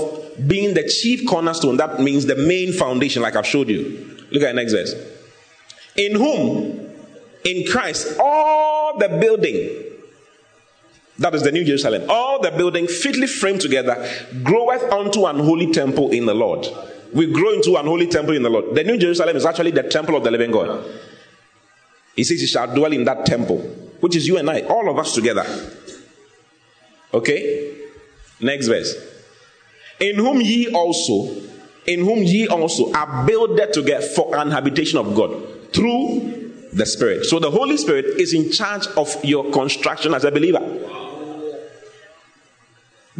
[0.47, 1.77] being the chief cornerstone.
[1.77, 4.17] That means the main foundation, like I've showed you.
[4.31, 4.95] Look at the next verse.
[5.97, 6.89] In whom,
[7.45, 9.91] in Christ, all the building
[11.21, 12.05] that is the New Jerusalem.
[12.09, 14.09] All the building fitly framed together
[14.43, 16.67] groweth unto an holy temple in the Lord.
[17.13, 18.75] We grow into an holy temple in the Lord.
[18.75, 20.85] The New Jerusalem is actually the temple of the living God.
[22.15, 23.59] He says he shall dwell in that temple,
[24.01, 25.45] which is you and I, all of us together.
[27.13, 27.77] Okay?
[28.41, 28.95] Next verse.
[30.01, 31.35] In whom ye also,
[31.87, 37.25] in whom ye also are builded together for an habitation of God through the Spirit.
[37.27, 40.61] So the Holy Spirit is in charge of your construction as a believer.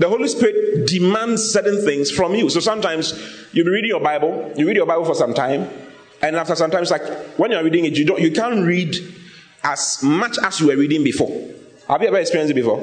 [0.01, 2.49] The Holy Spirit demands certain things from you.
[2.49, 3.13] So sometimes
[3.53, 5.69] you'll be reading your Bible, you read your Bible for some time,
[6.23, 7.03] and after some time, it's like
[7.39, 8.97] when you're reading it, you don't you can't read
[9.63, 11.29] as much as you were reading before.
[11.87, 12.81] Have you ever experienced it before?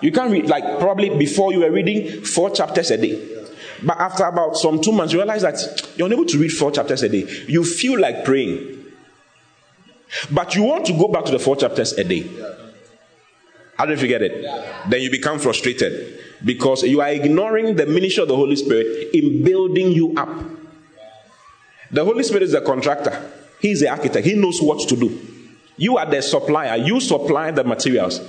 [0.00, 3.44] You can't read like probably before you were reading four chapters a day.
[3.82, 7.02] But after about some two months, you realize that you're unable to read four chapters
[7.02, 7.26] a day.
[7.46, 8.86] You feel like praying.
[10.30, 12.26] But you want to go back to the four chapters a day.
[13.76, 14.42] How do you forget it?
[14.88, 19.44] Then you become frustrated because you are ignoring the ministry of the Holy Spirit in
[19.44, 20.28] building you up.
[21.90, 25.20] The Holy Spirit is the contractor, He's the architect, He knows what to do.
[25.76, 28.20] You are the supplier, you supply the materials.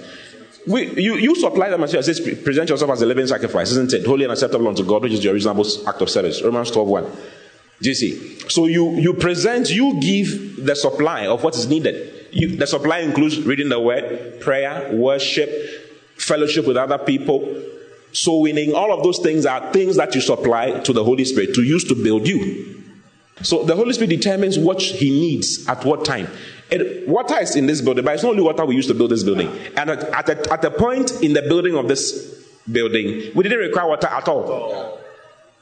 [0.67, 2.06] We, you, you supply the materials.
[2.06, 4.06] Says, present yourself as a living sacrifice, isn't it?
[4.06, 6.43] Holy and acceptable unto God, which is your reasonable act of service.
[6.43, 7.04] Romans 12 1.
[7.82, 8.39] Do you see?
[8.50, 12.28] So you, you present, you give the supply of what is needed.
[12.32, 15.50] You, the supply includes reading the word, prayer, worship,
[16.17, 17.63] fellowship with other people,
[18.12, 21.54] so, winning, all of those things are things that you supply to the Holy Spirit
[21.56, 22.84] to use to build you.
[23.43, 26.28] So, the Holy Spirit determines what He needs at what time.
[26.72, 29.12] It, water is in this building, but it's not only water we use to build
[29.12, 29.50] this building.
[29.76, 33.60] And at, at, a, at a point in the building of this building, we didn't
[33.60, 35.00] require water at all.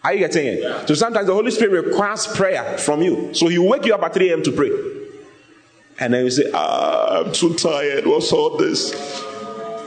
[0.03, 0.87] Are you getting it?
[0.87, 3.33] So sometimes the Holy Spirit requires prayer from you.
[3.33, 4.43] So He will wake you up at 3 a.m.
[4.43, 4.71] to pray.
[5.99, 8.05] And then you say, ah, I'm too tired.
[8.05, 8.93] What's all this?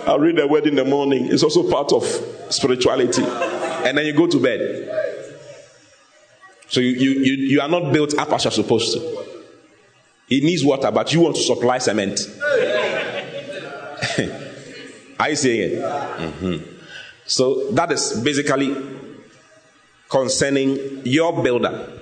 [0.07, 1.27] I'll read the word in the morning.
[1.27, 2.05] It's also part of
[2.51, 3.23] spirituality.
[3.23, 4.87] And then you go to bed.
[6.69, 9.01] So you, you, you, you are not built up as you're supposed to.
[10.29, 12.21] It needs water, but you want to supply cement.
[15.19, 15.83] are you seeing it?
[15.83, 16.77] Mm-hmm.
[17.27, 18.77] So that is basically
[20.09, 21.99] concerning your builder.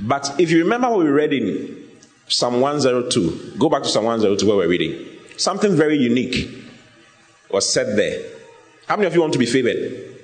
[0.00, 1.88] But if you remember what we read in
[2.28, 5.06] Psalm 102, go back to Psalm 102 where we're reading.
[5.36, 6.61] Something very unique
[7.52, 8.22] was said there.
[8.86, 10.18] How many of you want to be favored?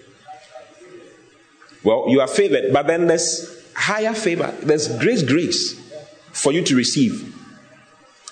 [1.85, 4.53] Well, you are favored, but then there's higher favor.
[4.63, 5.81] There's grace, grace
[6.33, 7.35] for you to receive.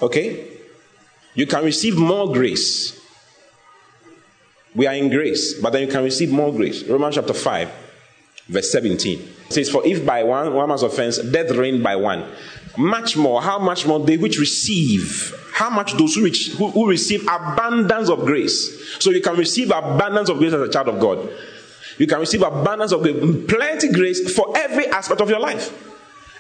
[0.03, 0.49] Okay?
[1.35, 3.01] You can receive more grace.
[4.75, 6.83] We are in grace, but then you can receive more grace.
[6.85, 7.71] Romans chapter 5,
[8.49, 9.19] verse 17.
[9.47, 12.31] It says, For if by one, one man's offense death reigned by one,
[12.77, 16.87] much more, how much more they which receive how much those who, reach, who, who
[16.87, 18.99] receive abundance of grace.
[19.03, 21.31] So you can receive abundance of grace as a child of God.
[21.97, 23.17] You can receive abundance of grace,
[23.49, 25.73] plenty grace for every aspect of your life.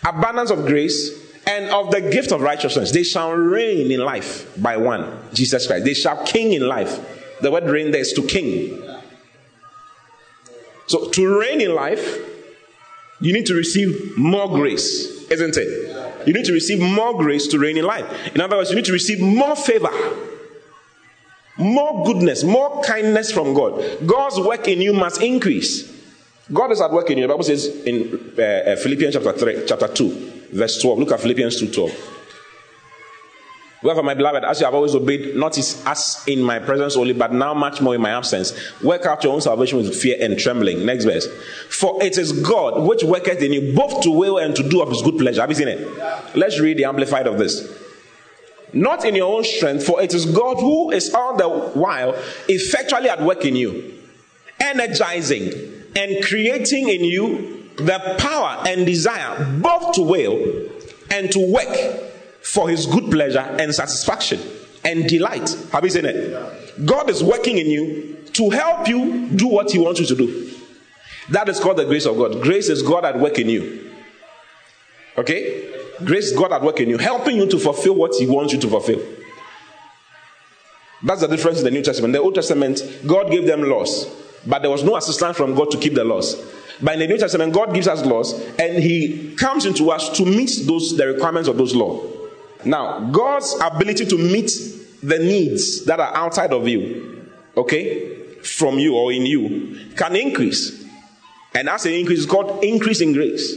[0.04, 2.92] Abundance of grace and of the gift of righteousness.
[2.92, 5.86] They shall reign in life by one, Jesus Christ.
[5.86, 7.40] They shall king in life.
[7.40, 8.82] The word reign there is to king.
[10.88, 12.18] So to reign in life,
[13.22, 15.95] you need to receive more grace, isn't it?
[16.26, 18.34] You need to receive more grace to reign in life.
[18.34, 19.90] In other words, you need to receive more favor,
[21.56, 24.06] more goodness, more kindness from God.
[24.06, 25.92] God's work in you must increase.
[26.52, 27.24] God is at work in you.
[27.24, 30.98] The Bible says in uh, uh Philippians chapter 3, chapter 2, verse 12.
[30.98, 32.15] Look at Philippians 2 12.
[33.86, 37.32] Wherefore, my beloved, as you have always obeyed, not as in my presence only, but
[37.32, 40.84] now much more in my absence, work out your own salvation with fear and trembling.
[40.84, 41.28] Next verse.
[41.70, 44.88] For it is God which worketh in you both to will and to do of
[44.88, 45.40] his good pleasure.
[45.40, 46.36] Have you seen it?
[46.36, 47.64] Let's read the amplified of this.
[48.72, 53.08] Not in your own strength, for it is God who is all the while effectually
[53.08, 54.02] at work in you,
[54.58, 55.52] energizing,
[55.94, 60.70] and creating in you the power and desire both to will
[61.12, 62.05] and to work
[62.46, 64.40] for his good pleasure and satisfaction
[64.84, 65.50] and delight.
[65.72, 66.86] Have you seen it?
[66.86, 70.50] God is working in you to help you do what he wants you to do.
[71.30, 72.40] That is called the grace of God.
[72.40, 73.90] Grace is God at work in you.
[75.18, 75.72] Okay?
[76.04, 78.60] Grace is God at work in you, helping you to fulfill what he wants you
[78.60, 79.02] to fulfill.
[81.02, 82.12] That's the difference in the New Testament.
[82.12, 84.06] The Old Testament, God gave them laws,
[84.46, 86.40] but there was no assistance from God to keep the laws.
[86.80, 90.24] But in the New Testament, God gives us laws, and He comes into us to
[90.24, 92.15] meet those the requirements of those laws.
[92.66, 94.50] Now, God's ability to meet
[95.02, 100.84] the needs that are outside of you, okay, from you or in you, can increase.
[101.54, 103.56] And as an increase, it's called increase in grace.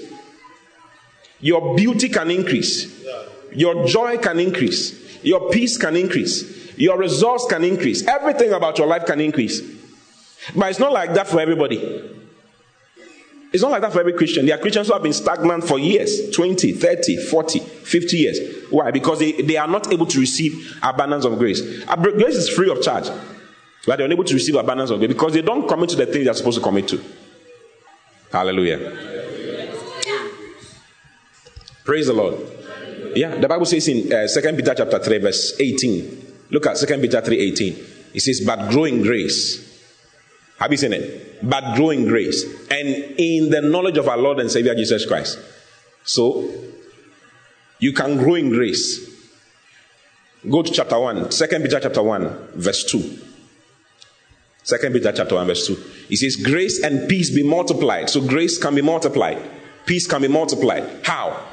[1.41, 3.03] Your beauty can increase.
[3.51, 5.23] Your joy can increase.
[5.23, 6.77] Your peace can increase.
[6.77, 8.05] Your results can increase.
[8.07, 9.61] Everything about your life can increase.
[10.55, 12.15] But it's not like that for everybody.
[13.51, 14.45] It's not like that for every Christian.
[14.45, 18.39] There are Christians who have been stagnant for years 20, 30, 40, 50 years.
[18.69, 18.91] Why?
[18.91, 21.61] Because they, they are not able to receive abundance of grace.
[21.85, 23.09] Grace is free of charge.
[23.85, 26.25] But they're unable to receive abundance of grace because they don't commit to the things
[26.25, 27.01] they're supposed to commit to.
[28.31, 28.77] Hallelujah.
[31.83, 32.35] Praise the Lord.
[33.15, 36.29] Yeah, the Bible says in uh, 2 Peter chapter 3, verse 18.
[36.51, 38.13] Look at 2 Peter 3:18.
[38.13, 39.65] It says, but growing grace.
[40.59, 41.47] Have you seen it?
[41.47, 42.43] But growing grace.
[42.69, 45.39] And in the knowledge of our Lord and Savior Jesus Christ.
[46.03, 46.51] So
[47.79, 49.07] you can grow in grace.
[50.49, 52.99] Go to chapter 1, 2 Peter chapter 1, verse 2.
[54.65, 55.77] 2 Peter chapter 1, verse 2.
[56.09, 58.09] It says, Grace and peace be multiplied.
[58.09, 59.41] So grace can be multiplied.
[59.85, 61.01] Peace can be multiplied.
[61.03, 61.45] How?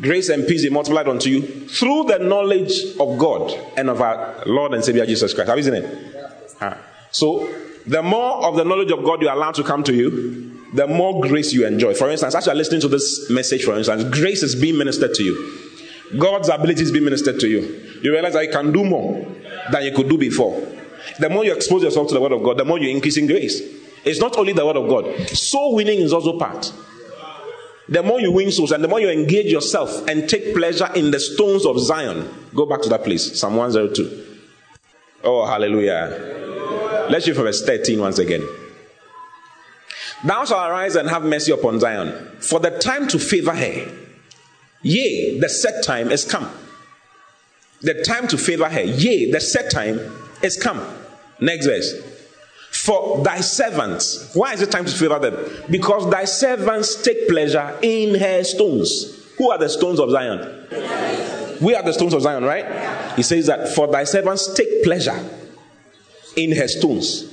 [0.00, 4.42] Grace and peace be multiplied unto you through the knowledge of God and of our
[4.46, 5.48] Lord and Savior Jesus Christ.
[5.48, 6.16] Have you seen it?
[7.10, 7.48] So,
[7.86, 10.45] the more of the knowledge of God you allow to come to you,
[10.76, 11.94] the more grace you enjoy.
[11.94, 15.14] For instance, as you are listening to this message, for instance, grace is being ministered
[15.14, 15.58] to you.
[16.18, 17.98] God's ability is being ministered to you.
[18.02, 19.26] You realize that you can do more
[19.72, 20.54] than you could do before.
[21.18, 23.26] The more you expose yourself to the Word of God, the more you increase in
[23.26, 23.60] grace.
[24.04, 26.70] It's not only the Word of God, soul winning is also part.
[27.88, 31.10] The more you win souls and the more you engage yourself and take pleasure in
[31.10, 32.28] the stones of Zion.
[32.54, 34.38] Go back to that place, Psalm 102.
[35.24, 37.06] Oh, hallelujah.
[37.08, 38.46] Let's read from verse 13 once again.
[40.24, 43.92] Thou shalt arise and have mercy upon Zion, for the time to favor her.
[44.82, 46.50] Yea, the set time is come.
[47.82, 48.82] The time to favor her.
[48.82, 50.00] Yea, the set time
[50.42, 50.84] is come.
[51.40, 52.16] Next verse
[52.76, 54.34] for thy servants.
[54.34, 55.36] Why is it time to favor them?
[55.70, 59.24] Because thy servants take pleasure in her stones.
[59.38, 60.66] Who are the stones of Zion?
[61.60, 63.16] We are the stones of Zion, right?
[63.16, 65.18] He says that for thy servants take pleasure
[66.36, 67.32] in her stones.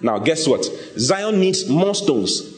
[0.00, 0.64] Now, guess what?
[0.98, 2.56] Zion needs more stones.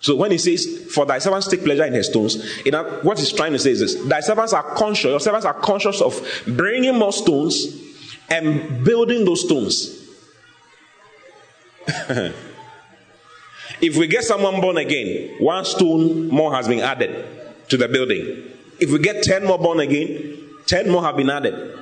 [0.00, 3.18] So when he says, For thy servants take pleasure in her stones, you know, what
[3.18, 6.20] he's trying to say is this Thy servants are conscious, your servants are conscious of
[6.46, 7.66] bringing more stones
[8.28, 9.98] and building those stones.
[13.80, 17.26] if we get someone born again, one stone more has been added
[17.68, 18.44] to the building.
[18.78, 21.78] If we get 10 more born again, 10 more have been added.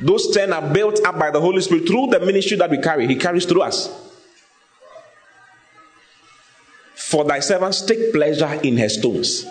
[0.00, 3.06] Those 10 are built up by the Holy Spirit through the ministry that we carry.
[3.06, 3.88] He carries through us.
[6.94, 9.44] For thy servants take pleasure in her stones,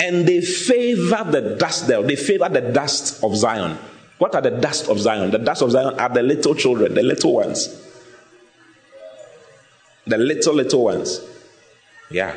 [0.00, 2.02] and they favor the dust there.
[2.02, 3.78] They favor the dust of Zion.
[4.18, 5.30] What are the dust of Zion?
[5.30, 7.82] The dust of Zion are the little children, the little ones.
[10.06, 11.20] The little, little ones.
[12.10, 12.36] Yeah.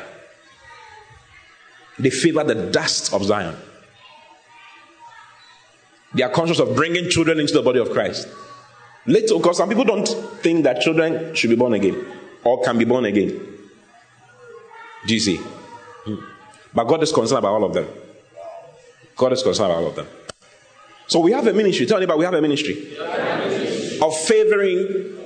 [1.98, 3.56] They favor the dust of Zion.
[6.14, 8.28] They are conscious of bringing children into the body of Christ.
[9.06, 10.06] Little, because some people don't
[10.42, 12.04] think that children should be born again
[12.44, 13.28] or can be born again.
[15.06, 15.36] Do you see?
[15.36, 16.16] Hmm.
[16.74, 17.86] But God is concerned about all of them.
[19.16, 20.06] God is concerned about all of them.
[21.06, 21.86] So we have a ministry.
[21.86, 23.98] Tell anybody we have a ministry, have a ministry.
[24.00, 25.18] of favoring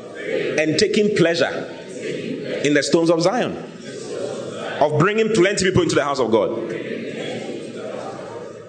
[0.58, 1.80] and taking pleasure
[2.64, 3.56] in the stones of Zion,
[4.80, 6.70] of bringing plenty people into the house of God.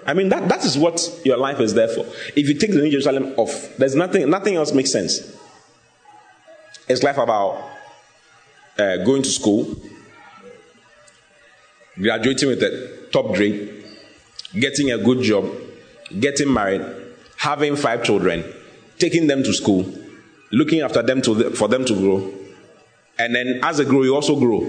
[0.06, 2.06] I mean, that, that is what your life is there for.
[2.36, 5.36] If you take the New Jerusalem off, there's nothing, nothing else makes sense.
[6.88, 7.62] It's life about
[8.78, 9.74] uh, going to school,
[12.00, 13.84] graduating with a top grade,
[14.58, 15.50] getting a good job,
[16.20, 16.84] getting married,
[17.36, 18.44] having five children,
[18.98, 19.92] taking them to school,
[20.52, 22.32] looking after them for them to grow,
[23.18, 24.60] and then as they grow, you also grow.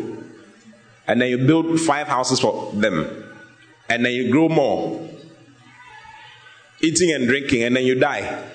[1.08, 3.34] And then you build five houses for them.
[3.90, 5.08] And then you grow more.
[6.82, 8.50] Eating and drinking, and then you die.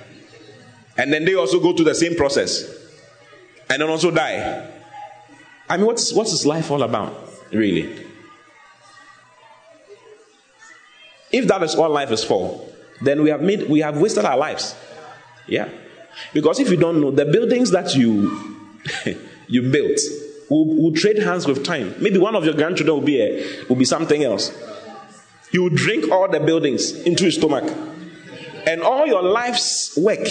[0.96, 2.62] And then they also go through the same process.
[3.68, 4.70] And then also die.
[5.68, 7.14] I mean, what's, what's life all about,
[7.50, 8.06] really?
[11.32, 12.68] If that is all life is for,
[13.00, 14.76] then we have made we have wasted our lives.
[15.48, 15.68] Yeah.
[16.34, 18.58] Because if you don't know, the buildings that you
[19.48, 19.98] you built
[20.50, 21.94] will, will trade hands with time.
[21.98, 24.52] Maybe one of your grandchildren will be a, will be something else.
[25.52, 27.64] You will drink all the buildings into his stomach.
[28.66, 30.26] And all your life's work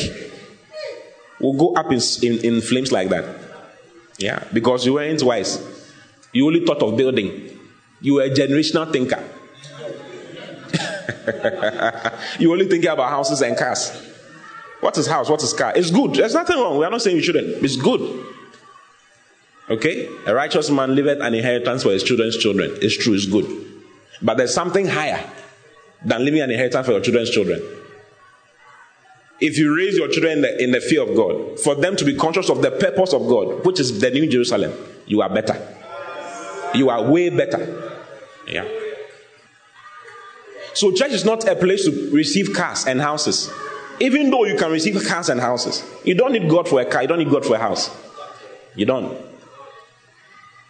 [1.40, 3.26] will go up in, in, in flames like that.
[4.18, 5.62] Yeah, because you weren't wise.
[6.32, 7.60] You only thought of building.
[8.00, 9.22] You were a generational thinker.
[12.40, 13.92] you only thinking about houses and cars.
[14.80, 15.30] What is house?
[15.30, 15.74] What is car?
[15.76, 16.16] It's good.
[16.16, 16.78] There's nothing wrong.
[16.78, 17.64] We are not saying you shouldn't.
[17.64, 18.26] It's good.
[19.70, 20.10] Okay?
[20.26, 22.72] A righteous man liveth an inheritance for his children's children.
[22.82, 23.46] It's true, it's good.
[24.22, 25.24] But there's something higher
[26.04, 27.62] than leaving an inheritance for your children's children.
[29.42, 32.06] If you raise your children in the, in the fear of God, for them to
[32.06, 34.72] be conscious of the purpose of God, which is the New Jerusalem,
[35.08, 35.60] you are better.
[36.76, 37.92] You are way better.
[38.48, 38.68] Yeah.
[40.74, 43.52] So, church is not a place to receive cars and houses.
[44.00, 47.02] Even though you can receive cars and houses, you don't need God for a car,
[47.02, 47.90] you don't need God for a house.
[48.76, 49.18] You don't.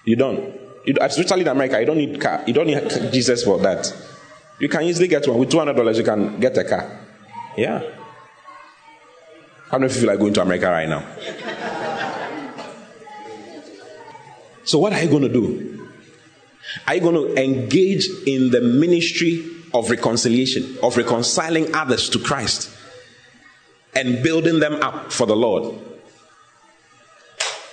[0.05, 0.59] You don't.
[0.85, 2.43] You, especially in America, you don't need car.
[2.47, 3.93] You don't need Jesus for that.
[4.59, 5.97] You can easily get one with two hundred dollars.
[5.97, 6.99] You can get a car.
[7.57, 7.83] Yeah.
[9.71, 11.05] How many of you feel like going to America right now?
[14.65, 15.87] so, what are you going to do?
[16.85, 22.69] Are you going to engage in the ministry of reconciliation, of reconciling others to Christ
[23.95, 25.79] and building them up for the Lord?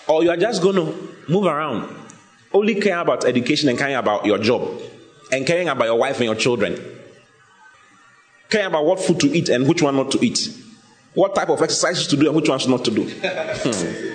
[0.06, 1.92] Or you are just going to move around,
[2.52, 4.80] only care about education and caring about your job,
[5.32, 6.80] and caring about your wife and your children,
[8.50, 10.48] caring about what food to eat and which one not to eat,
[11.14, 13.04] what type of exercises to do and which ones not to do.
[13.08, 14.08] Hmm.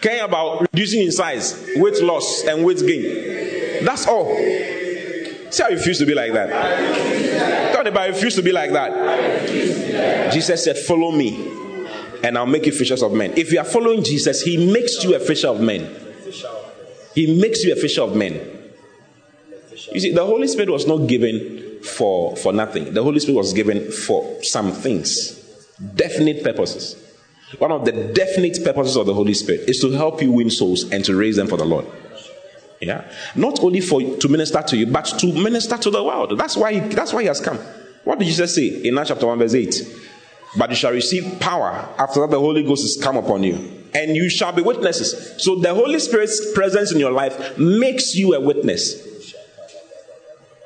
[0.00, 3.84] caring about reducing in size, weight loss, and weight gain.
[3.84, 4.36] That's all.
[4.36, 7.72] See you refuse to be like that.
[7.72, 10.32] Talk about refuse to be like that.
[10.32, 11.86] Jesus said, Follow me,
[12.22, 13.32] and I'll make you fishers of men.
[13.36, 15.88] If you are following Jesus, he makes you a fisher of men.
[17.14, 18.34] He makes you a fisher of men.
[19.92, 22.94] You see, the Holy Spirit was not given for, for nothing.
[22.94, 25.38] The Holy Spirit was given for some things,
[25.94, 26.96] definite purposes.
[27.58, 30.90] One of the definite purposes of the Holy Spirit is to help you win souls
[30.90, 31.86] and to raise them for the Lord.
[32.80, 33.10] Yeah.
[33.34, 36.38] Not only for to minister to you, but to minister to the world.
[36.38, 37.58] That's why he, that's why he has come.
[38.04, 39.74] What did Jesus say in Acts chapter 1, verse 8?
[40.56, 43.82] But you shall receive power after that the Holy Ghost has come upon you.
[43.94, 45.42] And you shall be witnesses.
[45.42, 49.13] So the Holy Spirit's presence in your life makes you a witness.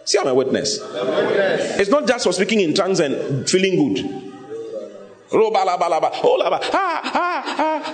[0.09, 0.79] See, I'm a witness.
[0.81, 3.99] It's not just for speaking in tongues and feeling good.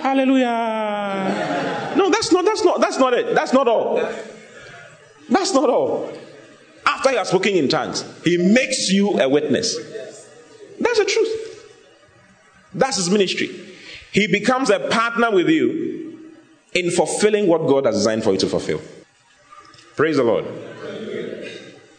[0.01, 0.53] Hallelujah.
[1.97, 3.35] No, that's not, that's not, that's not it.
[3.35, 3.97] That's not all.
[5.27, 6.09] That's not all.
[6.85, 9.75] After you are speaking in tongues, he makes you a witness.
[10.79, 11.67] That's the truth.
[12.73, 13.49] That's his ministry.
[14.13, 16.31] He becomes a partner with you
[16.73, 18.79] in fulfilling what God has designed for you to fulfill.
[19.97, 20.45] Praise the Lord.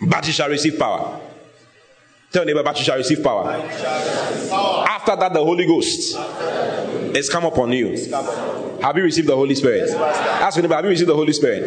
[0.01, 1.21] But you shall receive power.
[2.33, 3.51] Tell neighbor, but you shall receive power.
[3.51, 6.17] After that, the Holy Ghost
[7.15, 7.97] has come upon you.
[8.83, 9.91] Have you received the Holy Spirit?
[9.91, 11.65] Ask neighbor, have you received the Holy Spirit?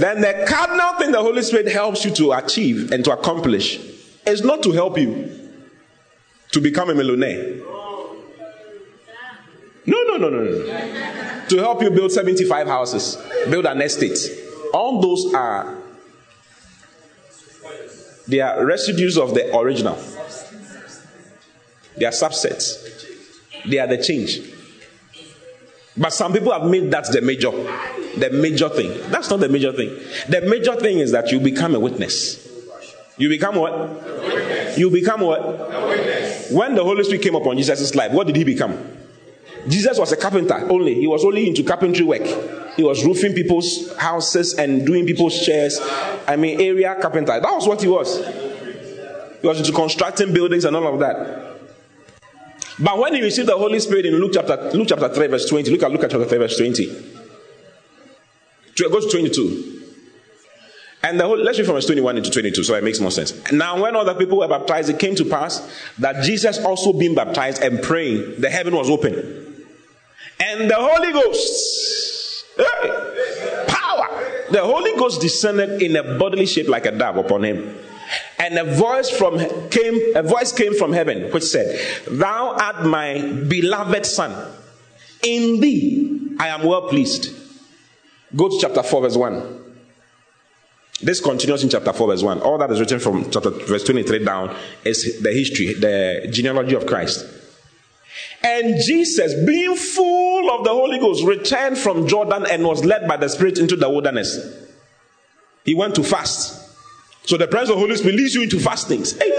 [0.00, 3.78] Then the cardinal thing the Holy Spirit helps you to achieve and to accomplish
[4.26, 5.30] is not to help you
[6.52, 7.56] to become a millionaire.
[9.86, 11.46] No, no, no, no, no.
[11.48, 13.16] To help you build 75 houses,
[13.50, 14.18] build an estate.
[14.72, 15.79] All those are
[18.30, 19.96] they are residues of the original.
[21.96, 23.06] They are subsets.
[23.68, 24.40] They are the change.
[25.96, 29.10] But some people have made that the major, the major thing.
[29.10, 29.88] That's not the major thing.
[30.28, 32.48] The major thing is that you become a witness.
[33.18, 34.78] You become what?
[34.78, 35.42] You become what?
[36.50, 38.78] When the Holy Spirit came upon Jesus' life, what did he become?
[39.68, 40.94] Jesus was a carpenter only.
[40.94, 42.26] He was only into carpentry work.
[42.76, 45.80] He was roofing people's houses and doing people's chairs.
[46.26, 47.40] I mean, area carpenter.
[47.40, 48.18] That was what he was.
[49.40, 51.58] He was into constructing buildings and all of that.
[52.78, 55.70] But when he received the Holy Spirit in Luke chapter, Luke chapter 3, verse 20,
[55.70, 56.86] look at Luke chapter 3, verse 20.
[58.76, 59.80] Go to 22.
[61.02, 63.34] And the whole, let's read from verse 21 into 22 so it makes more sense.
[63.52, 65.60] Now, when other people were baptized, it came to pass
[65.98, 69.49] that Jesus also being baptized and praying, the heaven was open.
[70.40, 74.08] And the Holy Ghost, hey, power,
[74.50, 77.76] the Holy Ghost descended in a bodily shape like a dove upon him.
[78.38, 79.38] And a voice from
[79.68, 81.78] came, a voice came from heaven which said,
[82.10, 84.50] Thou art my beloved son.
[85.22, 87.36] In thee I am well pleased.
[88.34, 89.60] Go to chapter 4, verse 1.
[91.02, 92.40] This continues in chapter 4, verse 1.
[92.40, 96.86] All that is written from chapter verse 23 down is the history, the genealogy of
[96.86, 97.26] Christ.
[98.42, 103.16] And Jesus, being full of the Holy Ghost, returned from Jordan and was led by
[103.16, 104.38] the Spirit into the wilderness.
[105.64, 106.56] He went to fast.
[107.26, 109.18] So the presence of the Holy Spirit leads you into fastings.
[109.18, 109.30] Hey.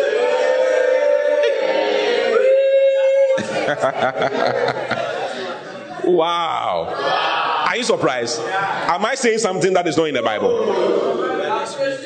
[6.04, 7.66] wow.
[7.68, 8.39] Are you surprised?
[8.39, 10.70] Am I saying something that is not in the Bible?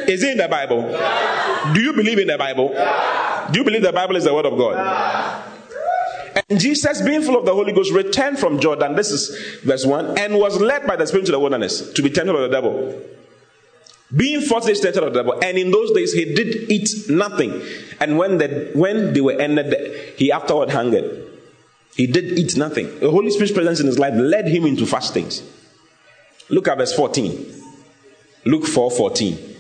[0.08, 0.84] Is it in the Bible?
[1.74, 2.70] Do you believe in the Bible?
[3.52, 5.35] Do you believe the Bible is the Word of God?
[6.50, 8.96] And Jesus, being full of the Holy Ghost, returned from Jordan.
[8.96, 12.10] This is verse 1 and was led by the Spirit to the wilderness to be
[12.10, 13.02] tempted of the devil.
[14.16, 17.62] Being forty days tempted of the devil, and in those days he did eat nothing.
[18.00, 21.24] And when, the, when they were ended, he afterward hungered.
[21.96, 23.00] He did eat nothing.
[23.00, 25.42] The Holy Spirit's presence in his life led him into fastings.
[26.50, 27.64] Look at verse 14.
[28.46, 29.56] Luke 4 14.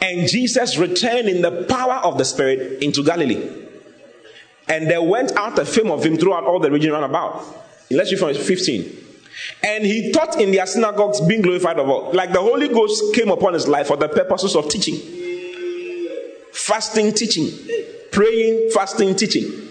[0.00, 3.67] And Jesus returned in the power of the Spirit into Galilee.
[4.68, 7.44] And there went out a fame of him throughout all the region round about.
[7.90, 9.04] Let's read from 15.
[9.62, 12.12] And he taught in their synagogues, being glorified of all.
[12.12, 14.96] Like the Holy Ghost came upon his life for the purposes of teaching,
[16.52, 17.50] fasting, teaching,
[18.10, 19.68] praying, fasting, teaching.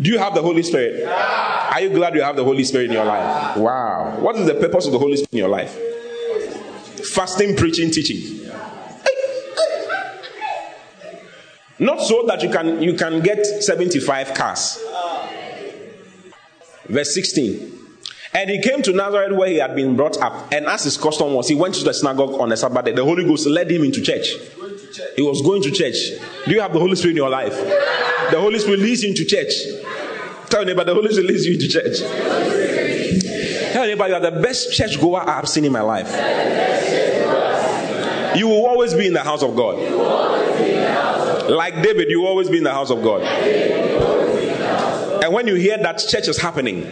[0.00, 1.06] Do you have the Holy Spirit?
[1.06, 3.56] Are you glad you have the Holy Spirit in your life?
[3.56, 4.16] Wow.
[4.20, 5.78] What is the purpose of the Holy Spirit in your life?
[7.12, 8.39] Fasting, preaching, teaching.
[11.80, 14.78] Not so that you can you can get 75 cars.
[16.86, 17.78] Verse 16.
[18.32, 20.52] And he came to Nazareth where he had been brought up.
[20.52, 22.92] And as his custom was, he went to the synagogue on a Sabbath day.
[22.92, 24.28] The Holy Ghost led him into church.
[25.16, 25.96] He was going to church.
[26.46, 27.56] Do you have the Holy Spirit in your life?
[28.30, 29.52] The Holy Spirit leads you into church.
[30.48, 31.98] Tell neighbor, the Holy Spirit leads you into church.
[33.72, 36.10] Tell neighbor, you are the best church goer I have seen in my life.
[38.36, 39.78] You will always be in the house of God.
[41.48, 43.22] Like David, you always be in the house of God.
[45.22, 46.86] And when you hear that church is happening,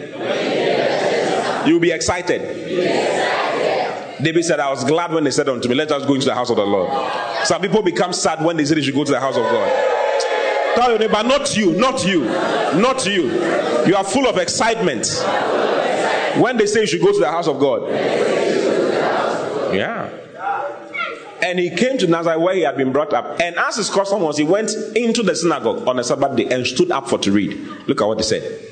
[1.65, 2.41] You'll be excited.
[4.21, 6.33] David said, I was glad when they said unto me, Let us go into the
[6.33, 6.89] house of the Lord.
[7.45, 10.75] Some people become sad when they say they should go to the house of God.
[10.75, 13.31] Tell your neighbor, not you, not you, not you.
[13.85, 15.07] You are full of excitement.
[16.37, 17.89] When they say you should go to the house of God.
[19.73, 20.09] Yeah.
[21.49, 23.41] And he came to Nazareth where he had been brought up.
[23.41, 26.63] And as his custom was, he went into the synagogue on a Sabbath day and
[26.63, 27.57] stood up for to read.
[27.87, 28.67] Look at what he said.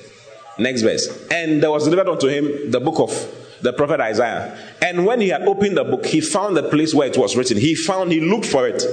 [0.60, 1.28] Next verse.
[1.32, 4.56] And there was delivered unto him the book of the prophet Isaiah.
[4.80, 7.58] And when he had opened the book, he found the place where it was written.
[7.58, 8.84] He found, he looked for it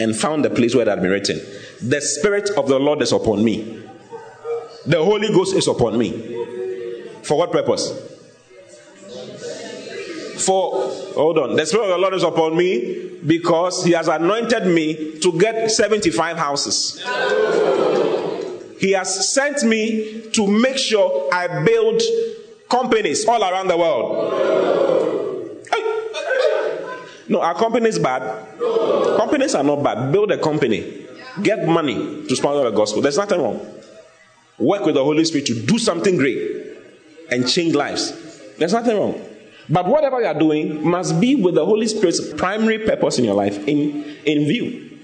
[0.00, 1.38] and found the place where it had been written.
[1.82, 3.78] The Spirit of the Lord is upon me.
[4.86, 6.12] The Holy Ghost is upon me.
[7.24, 7.92] For what purpose?
[10.38, 11.56] For, hold on.
[11.56, 15.70] The Spirit of the Lord is upon me because he has anointed me to get
[15.70, 17.02] 75 houses.
[18.78, 22.00] He has sent me to make sure I build
[22.68, 24.34] companies all around the world.
[27.28, 28.22] No, our company is bad.
[29.16, 30.10] Companies are not bad.
[30.12, 31.06] Build a company.
[31.42, 33.02] Get money to sponsor the gospel.
[33.02, 33.60] There's nothing wrong.
[34.58, 36.76] Work with the Holy Spirit to do something great
[37.30, 38.12] and change lives.
[38.56, 39.27] There's nothing wrong.
[39.70, 43.34] But whatever you are doing must be with the Holy Spirit's primary purpose in your
[43.34, 44.98] life in, in view.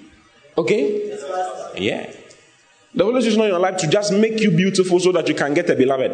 [0.57, 1.19] Okay?
[1.77, 2.11] Yeah.
[2.95, 5.29] The Holy Spirit is not in your life to just make you beautiful so that
[5.29, 6.11] you can get a beloved.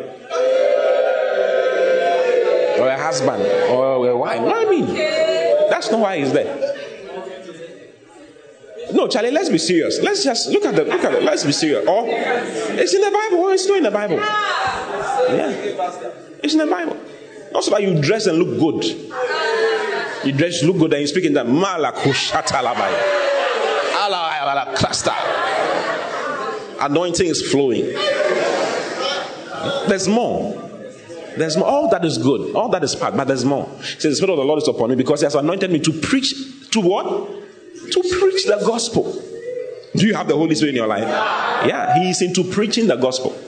[2.78, 3.42] Or a husband.
[3.70, 4.40] Or a wife.
[4.40, 4.86] No, I mean.
[5.70, 6.76] That's not why he's there.
[8.92, 10.00] No, Charlie, let's be serious.
[10.02, 11.22] Let's just look at the look at it.
[11.22, 11.86] Let's be serious.
[11.86, 14.16] Or it's in the Bible, or it's not in the Bible.
[14.16, 15.50] Yeah.
[16.42, 16.96] It's in the Bible.
[17.52, 18.84] Not so that you dress and look good.
[20.24, 23.18] You dress, look good, and you speak in that malakushatalabai.
[24.06, 25.14] Ala cluster
[26.80, 27.84] anointing is flowing.
[29.88, 30.68] There's more.
[31.36, 31.68] There's more.
[31.68, 32.54] All that is good.
[32.56, 33.68] All that is part, but there's more.
[33.80, 35.92] Says the Spirit of the Lord is upon me because He has anointed me to
[35.92, 36.34] preach
[36.70, 37.06] to what?
[37.06, 39.12] To preach the gospel.
[39.94, 41.02] Do you have the Holy Spirit in your life?
[41.02, 43.38] Yeah, He is into preaching the gospel.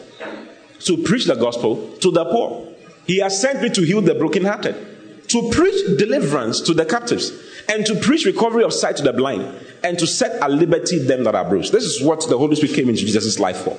[0.80, 2.71] To preach the gospel to the poor.
[3.06, 7.32] He has sent me to heal the brokenhearted, to preach deliverance to the captives,
[7.68, 11.24] and to preach recovery of sight to the blind, and to set at liberty them
[11.24, 11.72] that are bruised.
[11.72, 13.76] This is what the Holy Spirit came into Jesus' life for.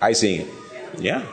[0.00, 0.46] I it.
[0.98, 1.24] yeah.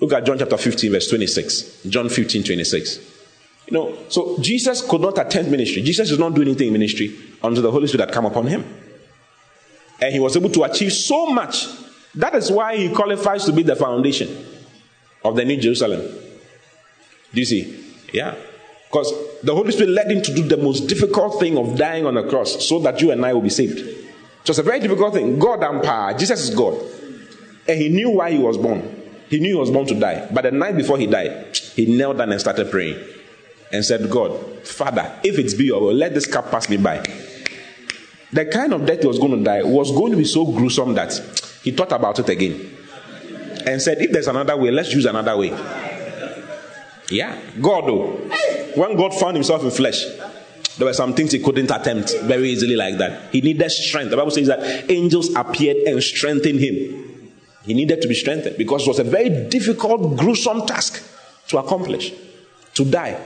[0.00, 1.84] Look at John chapter 15, verse 26.
[1.84, 2.98] John 15, 26.
[3.68, 5.82] You know, so Jesus could not attend ministry.
[5.82, 8.64] Jesus did not do anything in ministry until the Holy Spirit had come upon him.
[10.00, 11.68] And he was able to achieve so much.
[12.16, 14.28] That is why he qualifies to be the foundation.
[15.24, 16.00] Of the New Jerusalem.
[16.00, 17.84] Do you see?
[18.12, 18.34] Yeah.
[18.86, 19.12] Because
[19.42, 22.28] the Holy Spirit led him to do the most difficult thing of dying on the
[22.28, 23.78] cross so that you and I will be saved.
[24.44, 25.38] So it's a very difficult thing.
[25.38, 26.16] God and power.
[26.16, 26.78] Jesus is God.
[27.66, 29.02] And he knew why he was born.
[29.30, 30.28] He knew he was born to die.
[30.32, 33.02] But the night before he died, he knelt down and started praying
[33.72, 36.98] and said, God, Father, if it's be your will, let this cup pass me by.
[38.32, 40.94] The kind of death he was going to die was going to be so gruesome
[40.94, 41.12] that
[41.64, 42.76] he thought about it again
[43.66, 45.50] and said, if there's another way, let's use another way.
[47.10, 47.40] Yeah.
[47.60, 48.06] God, though,
[48.74, 50.04] when God found himself in flesh,
[50.76, 53.30] there were some things he couldn't attempt very easily like that.
[53.32, 54.10] He needed strength.
[54.10, 57.30] The Bible says that angels appeared and strengthened him.
[57.64, 61.02] He needed to be strengthened because it was a very difficult, gruesome task
[61.48, 62.12] to accomplish,
[62.74, 63.20] to die.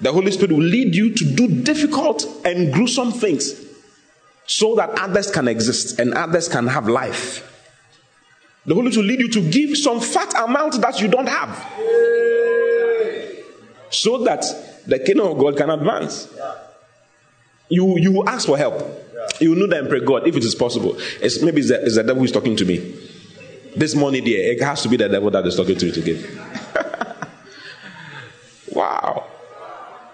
[0.00, 3.54] The Holy Spirit will lead you to do difficult and gruesome things
[4.46, 7.46] so that others can exist and others can have life.
[8.66, 11.66] The Holy Spirit will lead you to give some fat amount that you don't have
[13.90, 14.44] so that
[14.86, 16.28] the kingdom of God can advance.
[17.68, 18.82] You, you ask for help.
[19.40, 20.96] You know that and pray, God, if it is possible.
[21.20, 22.94] It's, maybe it's the, it's the devil who's talking to me.
[23.76, 26.00] This money there, it has to be the devil that is talking to you to
[26.00, 26.40] give.
[28.72, 29.26] wow.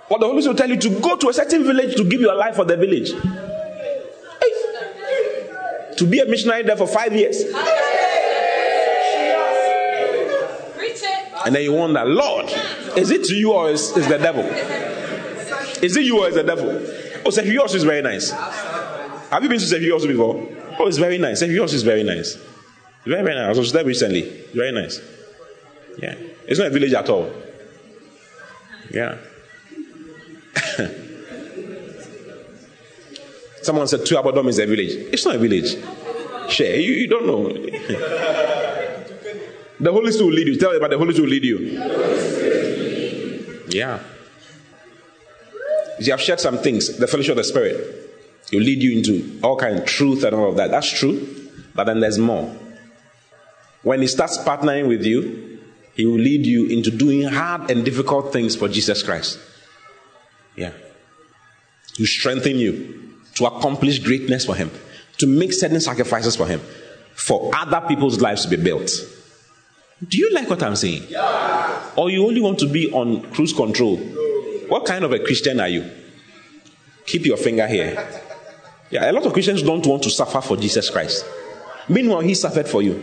[0.09, 2.21] What the Holy Spirit will tell you to go to a certain village to give
[2.21, 3.13] your life for the village.
[4.43, 4.53] Hey.
[5.97, 7.43] To be a missionary there for five years.
[11.47, 12.47] And then you wonder, Lord,
[12.97, 14.43] is it you or is, is the devil?
[15.81, 16.69] Is it you or is the devil?
[17.25, 18.33] Oh, Sefios is very nice.
[18.33, 20.45] Have you been to Sefios before?
[20.77, 21.41] Oh, it's very nice.
[21.41, 22.37] Sefios is very nice.
[23.05, 23.57] Very, very nice.
[23.57, 24.23] I was there recently.
[24.55, 25.01] Very nice.
[25.99, 26.17] Yeah.
[26.49, 27.31] It's not a village at all.
[28.91, 29.17] Yeah.
[33.63, 34.95] Someone said two Abodom is a village.
[35.13, 35.77] It's not a village.
[36.51, 36.75] Share.
[36.75, 38.83] You, you don't know.
[39.81, 40.57] the Holy Spirit will lead you.
[40.59, 41.59] Tell me about the Holy Spirit will lead you.
[43.69, 44.01] Yeah.
[45.99, 46.99] You have shared some things.
[46.99, 48.13] The fellowship of the Spirit.
[48.51, 50.71] He'll lead you into all kind of truth and all of that.
[50.71, 51.27] That's true.
[51.75, 52.55] But then there's more.
[53.83, 55.61] When he starts partnering with you,
[55.95, 59.39] he will lead you into doing hard and difficult things for Jesus Christ.
[60.57, 60.73] Yeah.
[61.95, 64.71] To strengthen you, to accomplish greatness for Him,
[65.19, 66.61] to make certain sacrifices for Him,
[67.15, 68.91] for other people's lives to be built.
[70.07, 71.05] Do you like what I'm saying?
[71.09, 71.91] Yeah.
[71.97, 73.97] Or you only want to be on cruise control?
[74.69, 75.91] What kind of a Christian are you?
[77.07, 78.23] Keep your finger here.
[78.91, 81.25] Yeah, a lot of Christians don't want to suffer for Jesus Christ.
[81.89, 83.03] Meanwhile, He suffered for you.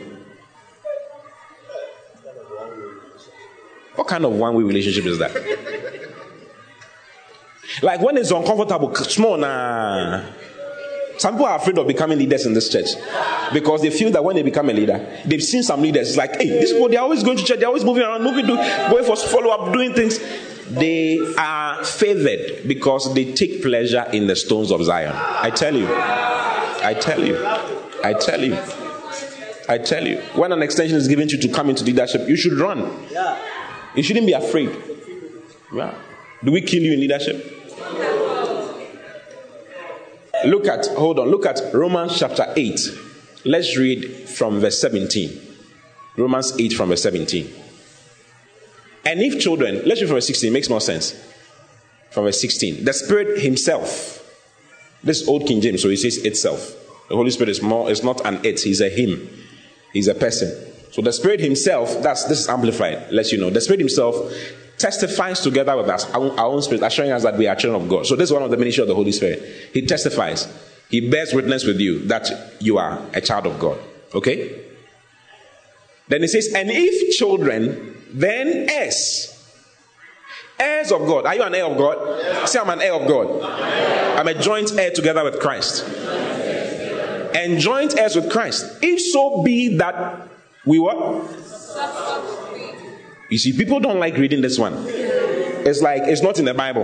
[3.96, 5.32] What kind of one way relationship is that?
[7.82, 10.24] Like when it's uncomfortable, small nah.
[11.24, 12.90] Some people are afraid of becoming leaders in this church
[13.54, 16.10] because they feel that when they become a leader, they've seen some leaders.
[16.10, 18.46] It's like, hey, these people, they're always going to church, they're always moving around, moving,
[18.46, 20.20] do, going for follow up, doing things.
[20.68, 25.14] They are favored because they take pleasure in the stones of Zion.
[25.16, 25.88] I tell you.
[25.90, 27.38] I tell you.
[28.04, 28.58] I tell you.
[29.70, 30.18] I tell you.
[30.36, 32.82] When an extension is given to you to come into leadership, you should run.
[33.96, 34.76] You shouldn't be afraid.
[35.74, 35.96] Yeah.
[36.44, 37.53] Do we kill you in leadership?
[40.46, 42.80] Look at, hold on, look at Romans chapter 8.
[43.46, 45.40] Let's read from verse 17.
[46.18, 47.54] Romans 8 from verse 17.
[49.06, 51.12] And if children, let's read from verse 16, it makes more sense.
[52.12, 52.86] From verse 16.
[52.86, 54.20] The Spirit Himself,
[55.04, 56.76] this old King James, so he says itself.
[57.10, 59.30] The Holy Spirit is more, is not an it, he's a him.
[59.92, 60.52] He's a person.
[60.92, 63.50] So the Spirit Himself, that's this is amplified, lets you know.
[63.50, 64.16] The Spirit Himself
[64.84, 67.88] testifies together with us, our, our own spirit, assuring us that we are children of
[67.88, 68.06] God.
[68.06, 69.42] So this is one of the ministry of the Holy Spirit.
[69.72, 70.52] He testifies.
[70.90, 72.30] He bears witness with you that
[72.60, 73.80] you are a child of God.
[74.14, 74.62] Okay?
[76.10, 79.30] Then he says, and if children, then heirs.
[80.60, 81.28] Heirs of God.
[81.28, 82.20] Are you an heir of God?
[82.22, 82.46] Yeah.
[82.46, 83.40] Say, I'm an heir of God.
[83.40, 84.18] Yeah.
[84.20, 85.88] I'm a joint heir together with Christ.
[87.34, 88.66] And joint heirs with Christ.
[88.82, 90.28] If so be that
[90.66, 90.98] we what?
[93.34, 94.76] You see, people don't like reading this one.
[94.88, 96.84] It's like it's not in the Bible.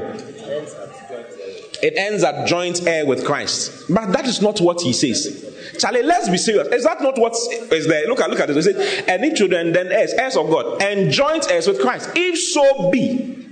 [1.83, 3.85] It ends at joint heir with Christ.
[3.87, 5.45] But that is not what he says.
[5.77, 6.67] Charlie, let's be serious.
[6.69, 7.35] Is that not what
[7.71, 8.07] is there?
[8.07, 8.65] Look at look at this.
[8.65, 8.77] It
[9.07, 12.09] and if children, then heirs, heirs of God, and joint heirs with Christ.
[12.15, 13.47] If so be,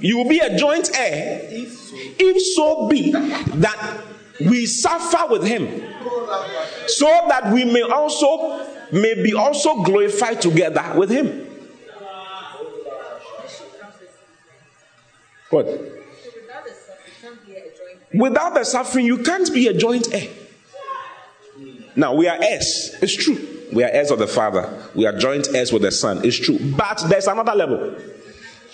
[0.00, 1.40] you will be a joint heir.
[1.48, 4.02] If so be that
[4.38, 5.82] we suffer with him,
[6.88, 11.48] so that we may also may be also glorified together with him.
[15.50, 15.66] What?
[18.14, 20.28] Without the suffering, you can't be a joint heir.
[21.96, 22.94] Now we are heirs.
[23.02, 23.38] It's true.
[23.72, 24.88] We are heirs of the Father.
[24.94, 26.20] We are joint heirs with the Son.
[26.24, 26.58] It's true.
[26.76, 27.96] But there's another level.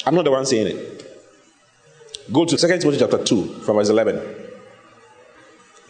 [0.06, 0.98] I'm not the one saying it.
[2.32, 4.16] Go to 2 Timothy chapter 2 from verse 11.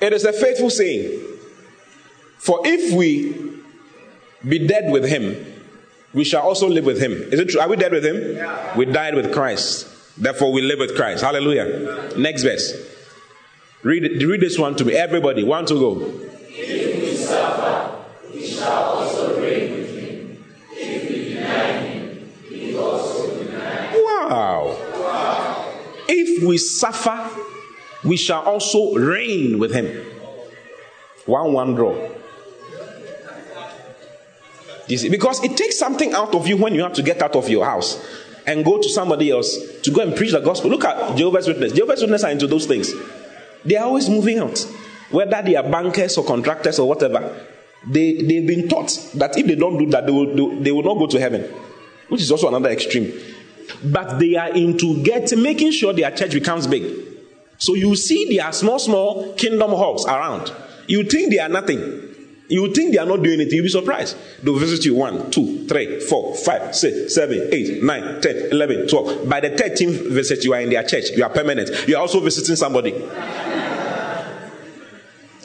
[0.01, 1.21] It is a faithful saying.
[2.39, 3.58] For if we
[4.47, 5.37] be dead with him,
[6.15, 7.13] we shall also live with him.
[7.13, 7.61] Is it true?
[7.61, 8.37] Are we dead with him?
[8.37, 8.77] Yeah.
[8.77, 9.87] We died with Christ.
[10.17, 11.23] Therefore, we live with Christ.
[11.23, 11.67] Hallelujah.
[11.67, 12.19] Yeah.
[12.19, 12.73] Next verse.
[13.83, 14.95] Read, read this one to me.
[14.95, 16.01] Everybody, one to go.
[16.51, 20.45] If we suffer, we shall also reign with him.
[20.73, 23.93] If we deny him, he also deny.
[23.95, 24.77] Wow.
[24.95, 25.75] wow.
[26.09, 27.31] If we suffer,
[28.05, 30.05] we shall also reign with him.
[31.27, 32.18] One, one draw.
[34.89, 37.49] See, because it takes something out of you when you have to get out of
[37.49, 38.03] your house
[38.47, 40.71] and go to somebody else to go and preach the gospel.
[40.71, 41.73] Look at Jehovah's Witness.
[41.73, 42.93] Jehovah's Witness are into those things.
[43.65, 44.59] They are always moving out.
[45.11, 47.47] Whether they are bankers or contractors or whatever,
[47.87, 50.95] they, they've been taught that if they don't do that, they will, they will not
[50.95, 51.43] go to heaven,
[52.09, 53.13] which is also another extreme.
[53.85, 56.85] But they are into getting, making sure their church becomes big.
[57.59, 60.53] So you see there are small, small kingdom halls around.
[60.87, 62.08] You think they are nothing.
[62.49, 64.17] You think they are not doing anything, you'll be surprised.
[64.43, 69.29] They'll visit you 1, 2, 3, 4, 5, 6, 7, 8, 9, 10, 11, 12.
[69.29, 71.11] By the 13th visit, you are in their church.
[71.11, 71.71] You are permanent.
[71.87, 72.93] You are also visiting somebody.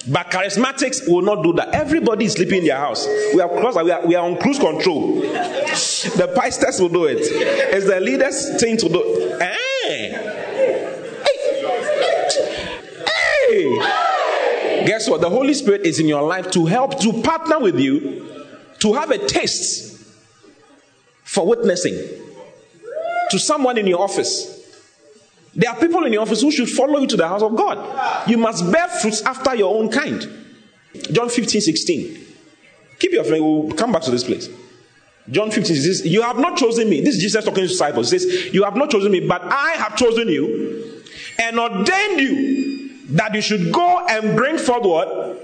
[0.06, 1.74] But charismatics will not do that.
[1.74, 3.06] Everybody is sleeping in their house.
[3.34, 5.22] We are, close, we are, we are on cruise control.
[5.22, 7.20] The pastors will do it.
[7.20, 9.38] It's the leaders' thing to do.
[9.42, 9.56] Eh?
[9.84, 10.12] Hey!
[13.50, 13.80] Hey!
[13.80, 14.03] hey.
[14.86, 15.22] Guess what?
[15.22, 18.28] The Holy Spirit is in your life to help, to partner with you,
[18.80, 19.98] to have a taste
[21.24, 21.98] for witnessing
[23.32, 24.54] to someone in your office
[25.56, 28.28] there are people in your office who should follow you to the house of God.
[28.28, 30.28] You must bear fruits after your own kind.
[31.12, 32.26] John 15, 16.
[33.00, 34.50] Keep your friend, we'll come back to this place.
[35.30, 37.02] John 15 says, You have not chosen me.
[37.02, 38.12] This is Jesus talking to disciples.
[38.12, 41.04] He says, You have not chosen me, but I have chosen you
[41.40, 45.40] and ordained you that you should go and bring forth what?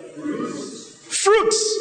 [1.11, 1.80] Fruits.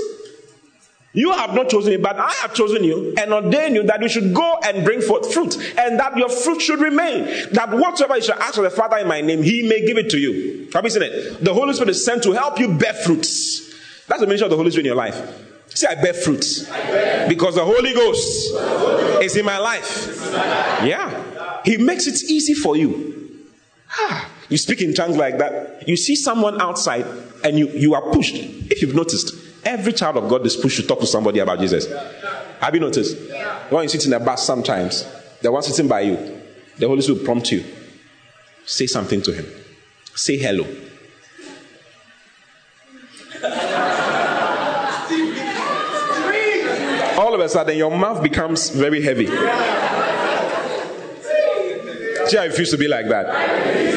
[1.15, 4.09] You have not chosen me, but I have chosen you and ordained you that you
[4.09, 7.25] should go and bring forth fruit, and that your fruit should remain.
[7.53, 10.11] That whatsoever you shall ask of the Father in my name, he may give it
[10.11, 10.69] to you.
[10.75, 11.45] Have you seen it?
[11.45, 13.75] The Holy Spirit is sent to help you bear fruits.
[14.07, 15.45] That's the mission of the Holy Spirit in your life.
[15.69, 16.69] Say, I bear fruits.
[17.29, 18.55] Because the Holy Ghost
[19.23, 20.21] is in my life.
[20.85, 21.63] Yeah.
[21.65, 23.45] He makes it easy for you.
[23.91, 25.89] Ah, you speak in tongues like that.
[25.89, 27.07] You see someone outside
[27.45, 28.35] and you, you are pushed.
[28.37, 29.35] If you've noticed,
[29.69, 31.87] Every child of God is pushed to talk to somebody about Jesus.
[32.61, 33.19] Have you noticed?
[33.69, 35.07] When you sit in a bus sometimes,
[35.43, 36.41] the one sitting by you,
[36.79, 37.65] the Holy Spirit will prompt you.
[38.65, 39.47] Say something to him.
[40.15, 40.65] Say hello.
[47.19, 49.27] All of a sudden, your mouth becomes very heavy.
[52.27, 53.88] See it feels to be like that.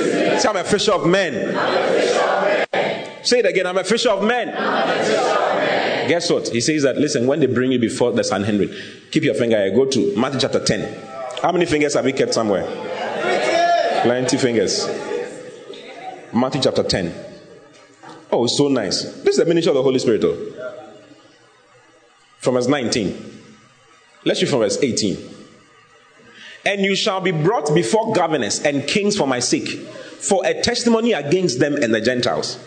[0.41, 1.53] Say, I'm a fisher of men.
[3.23, 3.67] Say it again.
[3.67, 4.47] I'm a fisher of men.
[6.07, 6.47] Guess what?
[6.47, 8.75] He says that, listen, when they bring you before the Sanhedrin,
[9.11, 9.69] keep your finger here.
[9.75, 11.09] Go to Matthew chapter 10.
[11.43, 12.65] How many fingers have we kept somewhere?
[14.01, 14.87] Plenty fingers.
[16.33, 17.13] Matthew chapter 10.
[18.31, 19.03] Oh, so nice.
[19.03, 20.37] This is the ministry of the Holy Spirit, though.
[22.39, 23.41] From verse 19.
[24.25, 25.17] Let's read from verse 18.
[26.65, 29.87] And you shall be brought before governors and kings for my sake,
[30.21, 32.59] for a testimony against them and the Gentiles.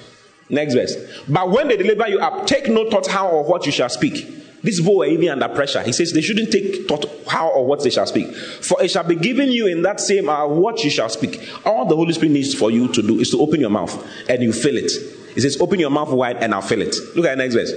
[0.50, 0.96] Next verse.
[1.28, 4.42] But when they deliver you up, take no thought how or what you shall speak.
[4.62, 5.82] These boys are even under pressure.
[5.82, 8.34] He says they shouldn't take thought how or what they shall speak.
[8.34, 11.40] For it shall be given you in that same hour what you shall speak.
[11.66, 13.94] All the Holy Spirit needs for you to do is to open your mouth
[14.28, 14.90] and you fill it.
[15.34, 16.94] He says, Open your mouth wide and I'll fill it.
[17.14, 17.72] Look at the next verse.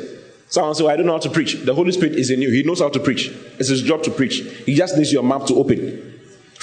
[0.49, 1.55] Someone say, I don't know how to preach.
[1.55, 2.49] The Holy Spirit is in you.
[2.51, 3.27] He knows how to preach.
[3.59, 4.39] It's his job to preach.
[4.65, 6.16] He just needs your mouth to open.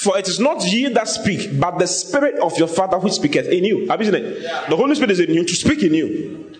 [0.05, 3.47] For it is not ye that speak, but the Spirit of your Father which speaketh
[3.47, 3.89] in you.
[3.89, 4.43] Have you seen it?
[4.43, 4.69] Yeah.
[4.69, 6.59] The Holy Spirit is in you to speak in you.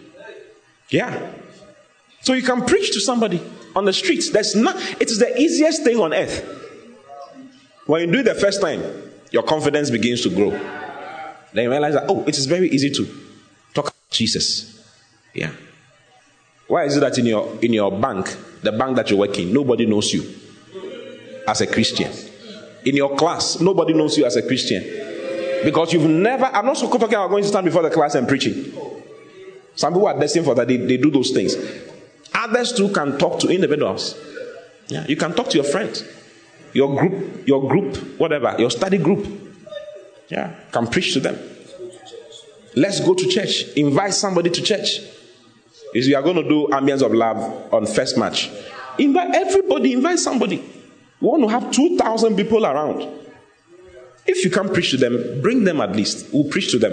[0.89, 1.31] Yeah.
[2.23, 3.43] So you can preach to somebody
[3.77, 4.31] on the streets.
[4.31, 6.43] There's not, it is the easiest thing on earth.
[7.85, 8.83] When you do it the first time,
[9.31, 10.49] your confidence begins to grow.
[11.53, 13.05] Then you realize that, oh, it is very easy to
[13.75, 14.89] talk about Jesus.
[15.35, 15.51] Yeah.
[16.67, 19.53] Why is it that in your in your bank, the bank that you work in,
[19.53, 20.35] nobody knows you
[21.47, 22.11] as a Christian?
[22.85, 24.83] In your class, nobody knows you as a Christian.
[25.65, 28.29] Because you've never, I'm not so talking about going to stand before the class and
[28.29, 28.73] preaching.
[29.75, 31.57] Some people are destined for that, they, they do those things.
[32.35, 34.17] Others too can talk to individuals.
[34.89, 36.05] Yeah, you can talk to your friends,
[36.75, 39.27] your group, your group, whatever, your study group.
[40.29, 41.39] Yeah, can preach to them.
[42.77, 43.65] Let's go to church.
[43.77, 44.99] Invite somebody to church.
[45.95, 48.51] is we are going to do ambience of love on first match.
[48.99, 50.63] Invite everybody, invite somebody.
[51.25, 53.09] We want to have 2,000 people around.
[54.27, 56.27] If you can't preach to them, bring them at least.
[56.35, 56.93] We'll preach to them.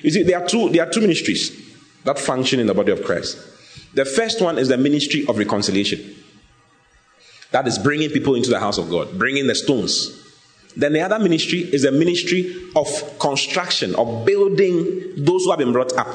[0.00, 1.52] You see, there are two, there are two ministries
[2.04, 3.38] that function in the body of Christ.
[3.92, 6.14] The first one is the ministry of reconciliation.
[7.50, 10.18] That is bringing people into the house of God, bringing the stones.
[10.74, 15.72] Then the other ministry is the ministry of construction, of building those who have been
[15.72, 16.08] brought up,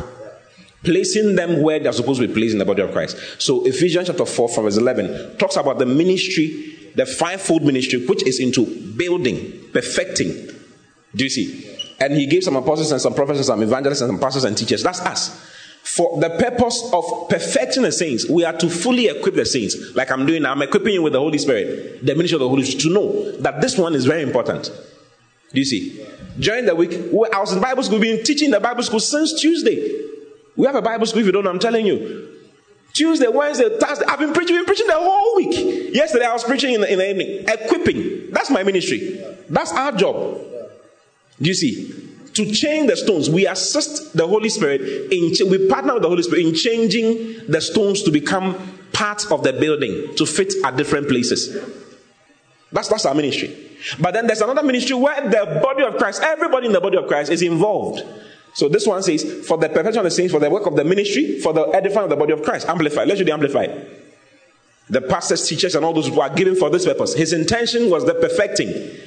[0.84, 3.15] placing them where they're supposed to be placed in the body of Christ.
[3.39, 8.26] So Ephesians chapter 4, from verse 11, talks about the ministry, the fivefold ministry, which
[8.28, 8.66] is into
[8.96, 10.30] building, perfecting.
[11.16, 11.96] Do you see?
[12.00, 14.58] And he gave some apostles and some prophets and some evangelists and some pastors and
[14.58, 14.84] teachers.
[14.84, 15.50] That's us
[15.84, 19.96] for the purpose of perfecting the saints, we are to fully equip the saints.
[19.96, 22.50] Like I'm doing now, I'm equipping you with the Holy Spirit, the ministry of the
[22.50, 24.72] Holy Spirit, to know that this one is very important.
[25.52, 26.06] Do you see?
[26.39, 29.42] During the week, I was in Bible school, we've been teaching the Bible school since
[29.42, 30.06] Tuesday.
[30.56, 32.41] We have a Bible school, if you don't know, I'm telling you.
[32.94, 35.94] Tuesday, Wednesday, Thursday, I've been preaching, been preaching the whole week.
[35.94, 37.46] Yesterday, I was preaching in the, in the evening.
[37.48, 38.32] Equipping.
[38.32, 39.24] That's my ministry.
[39.50, 40.39] That's our job.
[41.42, 42.12] Do you see?
[42.34, 43.30] to change the stones.
[43.30, 44.82] We assist the Holy Spirit
[45.12, 48.56] in we partner with the Holy Spirit in changing the stones to become
[48.94, 51.58] part of the building to fit at different places.
[52.72, 53.70] That's that's our ministry.
[54.00, 57.08] But then there's another ministry where the body of Christ, everybody in the body of
[57.08, 58.04] Christ is involved.
[58.54, 60.84] So this one says, for the perfection of the saints, for the work of the
[60.84, 62.68] ministry, for the edifying of the body of Christ.
[62.68, 63.08] Amplified.
[63.08, 63.88] Let's do the amplified.
[64.89, 67.14] The pastors, teachers, and all those who are given for this purpose.
[67.14, 68.97] His intention was the perfecting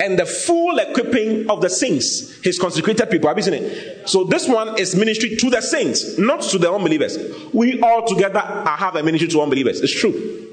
[0.00, 3.28] and the full equipping of the saints, his consecrated people.
[3.28, 4.08] Have you seen it?
[4.08, 7.18] So this one is ministry to the saints, not to the unbelievers.
[7.52, 9.80] We all together have a ministry to unbelievers.
[9.80, 10.44] It's true.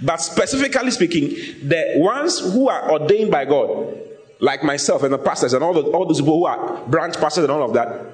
[0.00, 1.30] But specifically speaking,
[1.68, 3.98] the ones who are ordained by God,
[4.42, 7.44] like myself and the pastors and all, the, all those people who are branch pastors
[7.44, 8.06] and all of that,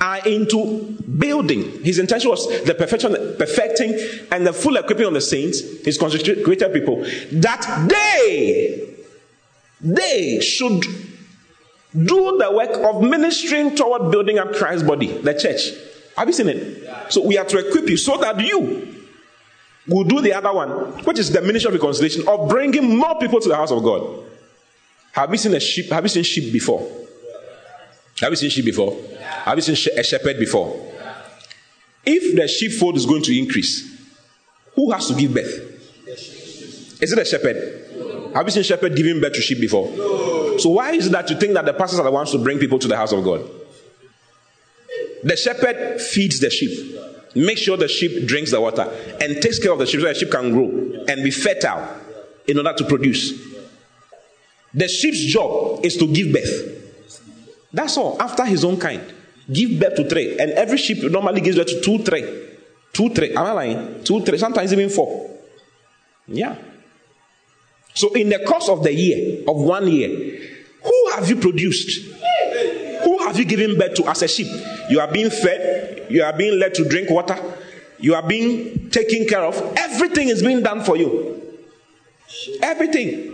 [0.00, 0.80] are into
[1.18, 1.84] building.
[1.84, 3.96] His intention was the perfection, perfecting,
[4.32, 8.90] and the full equipping of the saints, his consecrated people, that they
[9.80, 10.82] they should
[11.92, 15.60] do the work of ministering toward building up Christ's body, the church.
[16.16, 17.12] Have you seen it?
[17.12, 19.04] So we are to equip you so that you
[19.86, 20.70] will do the other one,
[21.04, 24.24] which is the ministry of reconciliation, of bringing more people to the house of God.
[25.14, 25.90] Have you seen a sheep?
[25.90, 26.80] Have you seen sheep before?
[28.20, 29.00] Have you seen sheep before?
[29.44, 30.92] Have you seen a shepherd before?
[32.04, 33.96] If the sheepfold is going to increase,
[34.74, 35.70] who has to give birth?
[37.00, 38.32] Is it a shepherd?
[38.34, 39.86] Have you seen shepherd giving birth to sheep before?
[40.58, 42.58] So why is it that you think that the pastors are the ones to bring
[42.58, 43.48] people to the house of God?
[45.22, 46.98] The shepherd feeds the sheep,
[47.36, 48.82] makes sure the sheep drinks the water,
[49.20, 52.00] and takes care of the sheep so the sheep can grow and be fertile
[52.48, 53.53] in order to produce.
[54.74, 56.74] The sheep's job is to give birth.
[57.72, 58.20] That's all.
[58.20, 59.02] After his own kind,
[59.52, 62.48] give birth to three, and every sheep normally gives birth to two, three,
[62.92, 63.30] two, three.
[63.30, 64.04] Am I lying?
[64.04, 64.38] Two, three.
[64.38, 65.30] Sometimes even four.
[66.26, 66.56] Yeah.
[67.94, 70.08] So, in the course of the year, of one year,
[70.82, 72.10] who have you produced?
[73.04, 74.48] Who have you given birth to as a sheep?
[74.90, 77.38] You are being fed, you are being led to drink water,
[77.98, 79.56] you are being taken care of.
[79.76, 81.42] Everything is being done for you.
[82.62, 83.33] Everything.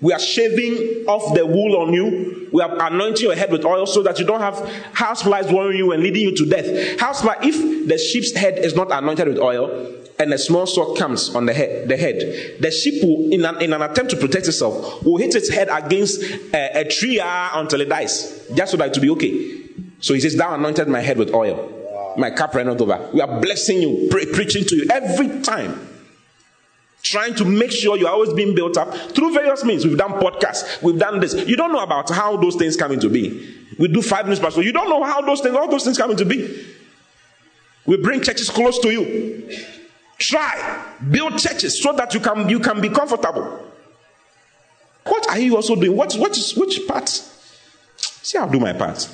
[0.00, 2.48] We are shaving off the wool on you.
[2.52, 4.56] We are anointing your head with oil so that you don't have
[4.92, 7.00] house flies worrying you and leading you to death.
[7.00, 10.98] House fly, if the sheep's head is not anointed with oil, and a small sword
[10.98, 12.56] comes on the head, the head.
[12.60, 15.68] The sheep will, in an, in an attempt to protect itself, will hit its head
[15.70, 16.22] against
[16.52, 19.62] a, a tree ah, until it dies, just so that it will be okay.
[20.00, 22.14] So he says, Thou anointed my head with oil.
[22.16, 23.10] My cup ran over.
[23.12, 25.97] We are blessing you, pre- preaching to you every time.
[27.10, 29.86] Trying to make sure you're always being built up through various means.
[29.86, 31.32] We've done podcasts, we've done this.
[31.32, 33.40] You don't know about how those things come into being.
[33.78, 34.60] We do five minutes pastor.
[34.62, 36.46] You don't know how those things, all those things come into being.
[37.86, 39.56] We bring churches close to you.
[40.18, 43.64] Try build churches so that you can you can be comfortable.
[45.04, 45.96] What are you also doing?
[45.96, 47.08] What what is which part?
[47.08, 49.08] See, I'll do my part.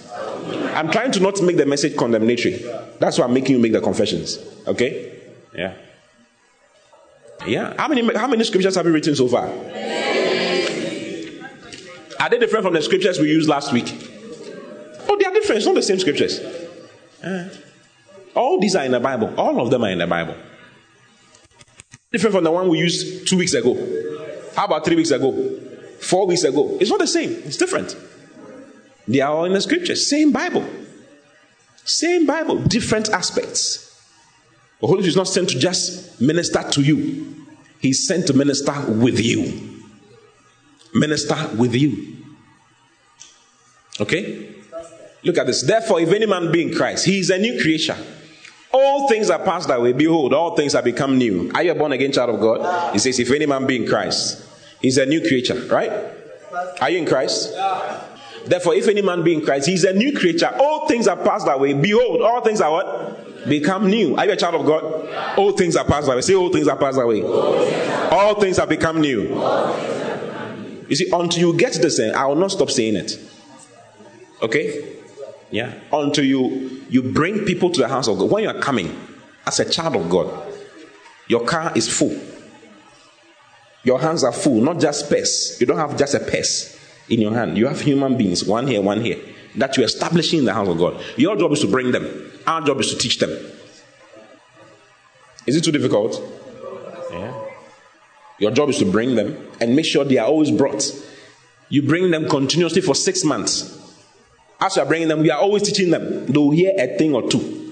[0.75, 2.57] I'm trying to not make the message condemnatory.
[2.99, 4.41] That's why I'm making you make the confessions.
[4.67, 5.13] Okay?
[5.55, 5.75] Yeah.
[7.47, 7.75] Yeah.
[7.77, 9.47] How many how many scriptures have you written so far?
[12.21, 13.87] Are they different from the scriptures we used last week?
[15.09, 15.59] Oh, they are different.
[15.59, 16.41] It's not the same scriptures.
[17.23, 17.49] Uh,
[18.35, 19.35] all these are in the Bible.
[19.39, 20.35] All of them are in the Bible.
[22.13, 23.75] Different from the one we used two weeks ago.
[24.57, 25.33] How about three weeks ago?
[26.01, 26.79] Four weeks ago?
[26.81, 27.31] It's not the same.
[27.45, 27.97] It's different.
[29.07, 30.09] They are all in the scriptures.
[30.09, 30.67] Same Bible.
[31.85, 32.57] Same Bible.
[32.57, 33.94] Different aspects.
[34.85, 37.47] The Holy Spirit is not sent to just minister to you.
[37.81, 39.81] He's sent to minister with you.
[40.93, 42.19] Minister with you.
[43.99, 44.57] Okay?
[45.23, 45.63] Look at this.
[45.63, 47.97] Therefore, if any man be in Christ, he is a new creation.
[48.75, 49.95] All things are passed away.
[49.95, 51.51] Behold, all things have become new.
[51.55, 52.93] Are you a born again child of God?
[52.93, 54.47] He says, If any man be in Christ,
[54.83, 55.93] he's a new creature, right?
[56.83, 57.55] Are you in Christ?
[58.45, 60.55] Therefore, if any man be in Christ, he's a new creature.
[60.61, 61.73] All things are passed away.
[61.73, 63.24] Behold, all things are what?
[63.49, 64.17] Become new.
[64.17, 65.39] Are you a child of God?
[65.39, 66.21] All things are passed away.
[66.23, 67.23] Say, all things are passed away.
[67.23, 69.23] All things have become new.
[70.89, 73.19] You see, until you get this, I will not stop saying it.
[74.43, 74.99] Okay?
[75.51, 75.75] Yeah.
[75.93, 78.31] Until you you bring people to the house of God.
[78.31, 78.97] When you are coming
[79.47, 80.31] as a child of God,
[81.29, 82.19] your car is full.
[83.83, 85.61] Your hands are full, not just purse.
[85.61, 86.79] You don't have just a purse
[87.09, 87.59] in your hand.
[87.59, 89.19] You have human beings, one here, one here,
[89.57, 91.03] that you're establishing in the house of God.
[91.17, 92.33] Your job is to bring them.
[92.47, 93.31] Our job is to teach them.
[95.47, 96.21] Is it too difficult?
[97.11, 97.45] Yeah.
[98.39, 100.85] Your job is to bring them and make sure they are always brought.
[101.69, 103.81] You bring them continuously for six months.
[104.61, 106.27] As you are bringing them, we are always teaching them.
[106.27, 107.63] They will hear a thing or two.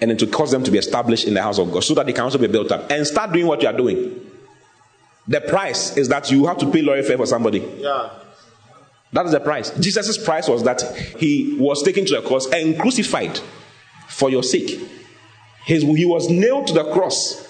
[0.00, 2.06] And then to cause them to be established in the house of God so that
[2.06, 2.90] they can also be built up.
[2.90, 4.20] And start doing what you are doing.
[5.28, 7.60] The price is that you have to pay lawyer fare for somebody.
[7.78, 8.10] Yeah.
[9.14, 9.70] That is the price.
[9.78, 10.82] Jesus' price was that
[11.18, 13.38] he was taken to the cross and crucified
[14.08, 14.80] for your sake.
[15.64, 17.48] His, he was nailed to the cross.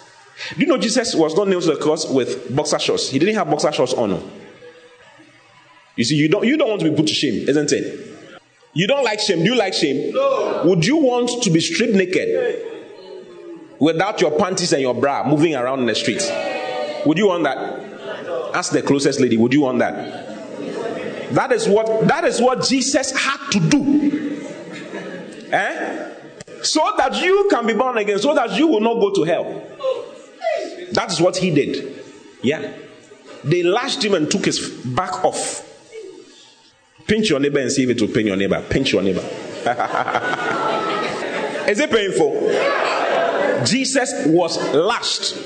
[0.55, 3.09] Do you know Jesus was not nailed to the cross with boxer shorts?
[3.09, 4.31] He didn't have boxer shorts on.
[5.97, 8.11] You see, you don't, you don't want to be put to shame, isn't it?
[8.75, 9.39] You don't like shame.
[9.39, 10.12] Do you like shame?
[10.12, 10.65] No.
[10.67, 12.62] Would you want to be stripped naked
[13.79, 16.31] without your panties and your bra moving around in the streets?
[17.07, 17.57] Would you want that?
[18.55, 19.39] Ask the closest lady.
[19.39, 20.34] Would you want that?
[21.35, 24.41] That is what that is what Jesus had to do.
[25.51, 26.11] Eh?
[26.62, 29.62] So that you can be born again, so that you will not go to hell.
[30.93, 32.03] That is what he did.
[32.43, 32.72] Yeah.
[33.43, 35.70] They lashed him and took his back off.
[37.07, 38.64] Pinch your neighbor and see if it will pain your neighbor.
[38.70, 39.20] Pinch your neighbor.
[41.68, 42.41] Is it painful?
[43.66, 45.37] Jesus was lashed.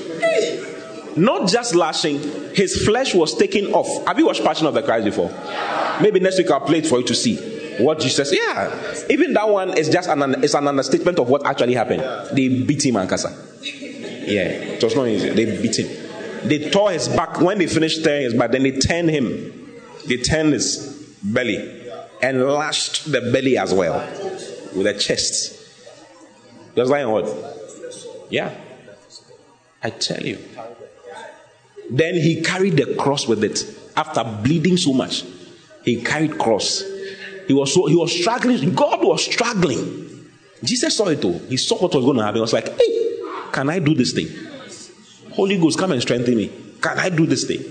[1.15, 2.19] Not just lashing,
[2.53, 4.07] his flesh was taken off.
[4.07, 5.29] Have you watched Passion of the Christ before?
[6.01, 7.37] Maybe next week I'll play it for you to see
[7.79, 8.33] what Jesus.
[8.33, 12.01] Yeah, even that one is just an it's an understatement of what actually happened.
[12.35, 13.09] They beat him and.
[13.09, 15.29] Yeah, it was not easy.
[15.29, 16.47] They beat him.
[16.47, 17.41] They tore his back.
[17.41, 19.81] When they finished tearing his back, then they turned him.
[20.07, 21.91] They turned his belly
[22.21, 23.99] and lashed the belly as well
[24.75, 25.55] with the chest.
[26.75, 28.27] Just like what?
[28.29, 28.55] Yeah.
[29.81, 30.37] I tell you.
[31.89, 33.63] Then he carried the cross with it
[33.95, 35.23] after bleeding so much.
[35.83, 36.83] He carried cross.
[37.47, 38.73] He was so he was struggling.
[38.75, 40.29] God was struggling.
[40.63, 41.33] Jesus saw it too.
[41.49, 42.35] He saw what was going to happen.
[42.35, 43.19] He was like, hey,
[43.51, 44.27] can I do this thing?
[45.31, 46.51] Holy Ghost, come and strengthen me.
[46.81, 47.63] Can I do this thing?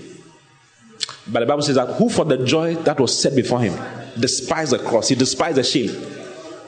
[1.27, 3.73] But the Bible says that who for the joy that was set before him
[4.19, 5.91] despised the cross, he despised the shame.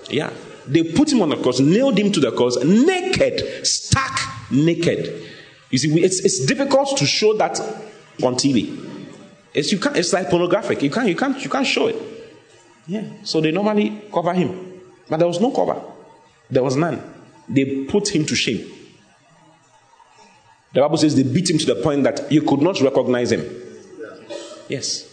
[0.09, 0.31] Yeah.
[0.67, 4.11] They put him on the cross, nailed him to the cross, naked, stark
[4.51, 5.27] naked.
[5.71, 7.59] You see, it's, it's difficult to show that
[8.21, 9.07] on TV.
[9.53, 10.81] It's, you can't, it's like pornographic.
[10.83, 11.95] You can't, you, can't, you can't show it.
[12.87, 13.03] Yeah.
[13.23, 14.81] So they normally cover him.
[15.09, 15.81] But there was no cover.
[16.49, 17.01] There was none.
[17.47, 18.69] They put him to shame.
[20.73, 23.43] The Bible says they beat him to the point that you could not recognize him.
[24.69, 25.07] Yes.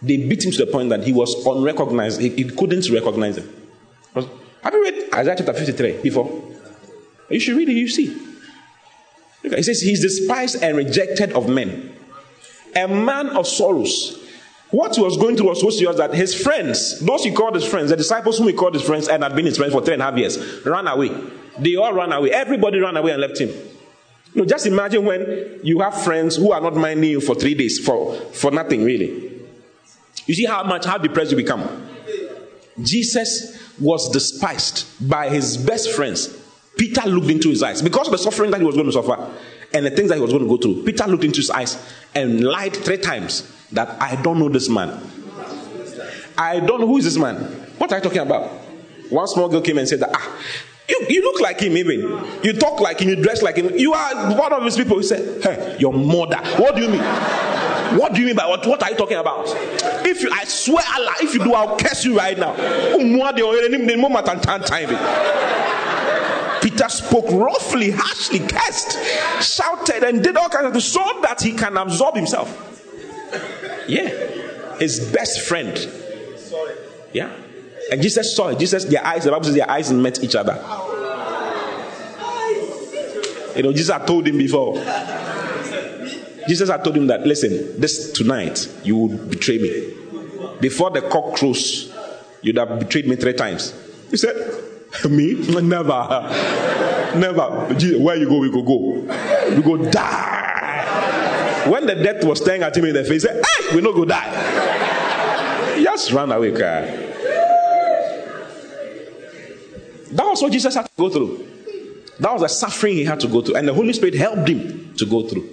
[0.00, 2.20] They beat him to the point that he was unrecognized.
[2.20, 3.52] He, he couldn't recognize him.
[4.14, 6.42] Have you read Isaiah chapter 53 before?
[7.30, 8.35] You should read it, you see.
[9.52, 11.96] It says, He's despised and rejected of men,
[12.74, 14.22] a man of sorrows.
[14.70, 17.64] What he was going through was so serious that his friends, those he called his
[17.64, 19.94] friends, the disciples whom he called his friends and had been his friends for three
[19.94, 21.10] and a half years, ran away.
[21.58, 22.32] They all ran away.
[22.32, 23.50] Everybody ran away and left him.
[24.34, 27.78] No, just imagine when you have friends who are not minding you for three days
[27.78, 29.32] for, for nothing, really.
[30.26, 31.88] You see how much, how depressed you become.
[32.82, 36.36] Jesus was despised by his best friends.
[36.76, 39.32] Peter looked into his eyes because of the suffering that he was going to suffer
[39.72, 40.82] and the things that he was going to go through.
[40.84, 41.76] Peter looked into his eyes
[42.14, 45.00] and lied three times that I don't know this man.
[46.38, 47.36] I don't know who is this man.
[47.78, 48.50] What are you talking about?
[49.08, 50.36] One small girl came and said ah,
[50.88, 52.00] you, you look like him, even.
[52.42, 53.76] You talk like him, you dress like him.
[53.76, 56.36] You are one of these people who say, Hey, your mother.
[56.58, 57.02] What do you mean?
[57.98, 58.66] What do you mean by what?
[58.66, 59.44] What are you talking about?
[60.04, 62.54] If you, I swear Allah, if you do, I'll curse you right now.
[66.62, 68.98] Peter spoke roughly, harshly, cursed,
[69.40, 72.48] shouted, and did all kinds of things so that he can absorb himself.
[73.88, 74.08] Yeah.
[74.78, 75.76] His best friend.
[77.12, 77.30] Yeah.
[77.90, 78.58] And Jesus saw it.
[78.58, 80.54] Jesus, their eyes, the Bible says their eyes met each other.
[83.54, 84.74] You know, Jesus had told him before.
[86.48, 89.94] Jesus had told him that, listen, this tonight you will betray me.
[90.60, 91.92] Before the cock crows,
[92.42, 93.74] you'd have betrayed me three times.
[94.10, 94.36] He said,
[95.04, 95.34] Me?
[95.60, 96.06] Never.
[97.16, 97.50] Never.
[97.98, 99.54] Where you go, we go go.
[99.54, 101.66] We go die.
[101.68, 103.92] When the death was staring at him in the face, he said, Hey, we no
[103.92, 105.74] go die.
[105.76, 107.06] He just ran away, cry.
[110.12, 111.46] That was what Jesus had to go through.
[112.20, 113.56] That was the suffering he had to go through.
[113.56, 115.48] And the Holy Spirit helped him to go through.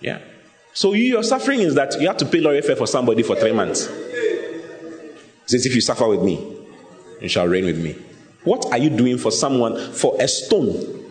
[0.00, 0.20] Yeah.
[0.72, 3.36] So you, your suffering is that you have to pay lawyer fare for somebody for
[3.36, 3.88] three months.
[5.46, 6.56] says, if you suffer with me,
[7.20, 7.96] you shall reign with me.
[8.44, 11.04] What are you doing for someone, for a stone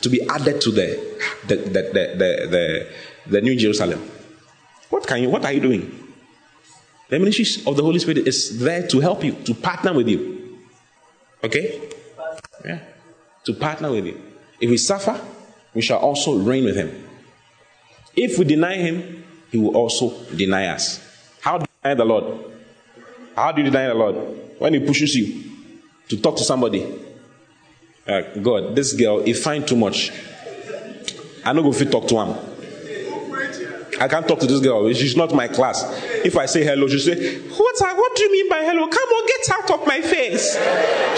[0.00, 2.88] to be added to the, the, the, the, the,
[3.26, 4.10] the, New Jerusalem?
[4.90, 6.14] What, can you, what are you doing?
[7.08, 10.58] The ministry of the Holy Spirit is there to help you, to partner with you.
[11.44, 11.90] Okay?
[12.64, 12.80] Yeah.
[13.44, 14.20] To partner with you.
[14.60, 15.20] If we suffer,
[15.74, 17.08] we shall also reign with him.
[18.16, 21.00] If we deny him, he will also deny us.
[21.40, 22.44] How do you deny the Lord?
[23.36, 24.16] How do you deny the Lord?
[24.58, 25.47] When he pushes you
[26.08, 26.84] to talk to somebody.
[28.06, 30.10] Uh, God, this girl, he find too much.
[31.44, 32.36] I no go fit talk to him.
[34.00, 34.92] I can't talk to this girl.
[34.92, 35.82] She's not my class.
[36.24, 37.76] If I say hello, she say, "What?
[37.80, 38.86] What do you mean by hello?
[38.86, 40.56] Come on, get out of my face."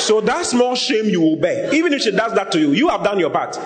[0.02, 1.72] So that's more shame you will bear.
[1.74, 3.58] Even if she does that to you, you have done your part.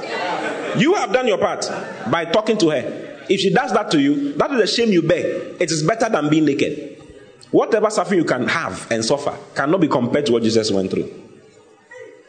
[0.77, 1.71] You have done your part
[2.11, 3.25] by talking to her.
[3.29, 5.25] If she does that to you, that is a shame you bear.
[5.61, 6.94] It is better than being naked.
[7.55, 11.09] Whatever suffering you can have and suffer cannot be compared to what Jesus went through.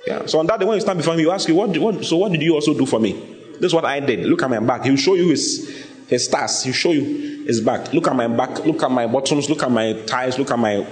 [0.06, 0.28] Yeah.
[0.28, 2.18] So on that day, when you stand before him, you ask you, what, what, so
[2.18, 3.14] what did you also do for me?
[3.54, 4.20] This is what I did.
[4.20, 4.84] Look at my back.
[4.86, 6.62] He'll show you his his stars.
[6.62, 7.92] He'll show you his back.
[7.92, 8.64] Look at my back.
[8.66, 9.50] Look at my bottoms.
[9.50, 10.38] Look at my thighs.
[10.38, 10.86] Look at my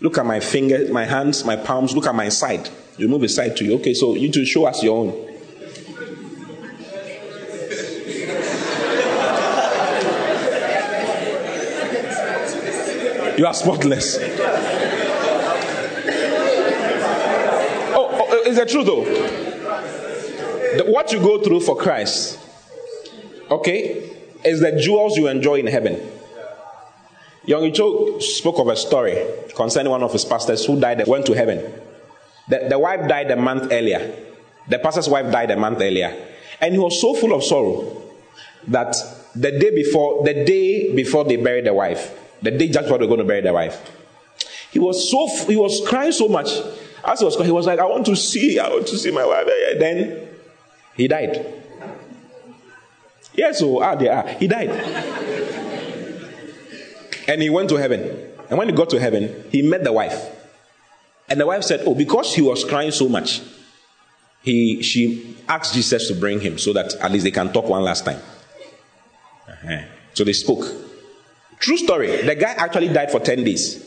[0.00, 1.92] look at my fingers, my hands, my palms.
[1.92, 2.70] Look at my side.
[2.98, 3.74] You move his side to you.
[3.78, 5.25] Okay, so you to show us your own.
[13.38, 14.18] You are spotless.
[17.98, 19.04] Oh, oh is it true though?
[20.76, 22.38] The, what you go through for Christ,
[23.50, 24.10] okay,
[24.44, 26.00] is the jewels you enjoy in heaven.
[27.46, 29.24] Yonggi Cho spoke of a story
[29.54, 31.58] concerning one of his pastors who died and went to heaven.
[32.48, 34.14] The, the wife died a month earlier.
[34.68, 36.14] The pastor's wife died a month earlier.
[36.60, 38.02] And he was so full of sorrow
[38.68, 38.96] that
[39.34, 43.18] the day before, the day before they buried the wife, the day before they're going
[43.18, 43.80] to bury their wife.
[44.70, 46.48] He was so he was crying so much.
[47.04, 49.10] As he was crying, he was like, I want to see, I want to see
[49.10, 49.46] my wife.
[49.78, 50.28] Then
[50.94, 51.54] he died.
[53.34, 54.26] Yes, so ah, they are.
[54.28, 54.70] He died.
[57.28, 58.32] and he went to heaven.
[58.48, 60.32] And when he got to heaven, he met the wife.
[61.28, 63.42] And the wife said, Oh, because he was crying so much,
[64.42, 67.82] he she asked Jesus to bring him so that at least they can talk one
[67.82, 68.20] last time.
[69.48, 69.82] Uh-huh.
[70.14, 70.64] So they spoke.
[71.58, 72.22] True story.
[72.22, 73.84] The guy actually died for 10 days.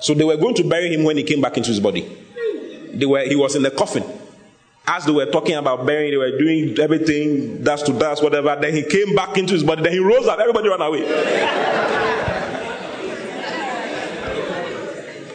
[0.00, 2.08] So they were going to bury him when he came back into his body.
[2.92, 4.04] They were, he was in the coffin.
[4.86, 8.56] As they were talking about burying, they were doing everything, dust to dust, whatever.
[8.60, 9.82] Then he came back into his body.
[9.82, 10.38] Then he rose up.
[10.38, 11.04] Everybody ran away.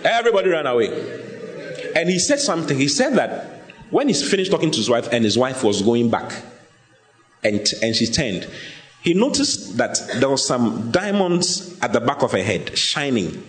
[0.03, 0.89] Everybody ran away.
[1.95, 2.77] And he said something.
[2.77, 3.55] He said that
[3.91, 6.43] when he's finished talking to his wife and his wife was going back
[7.43, 8.47] and, and she turned,
[9.05, 13.41] he noticed that there was some diamonds at the back of her head shining.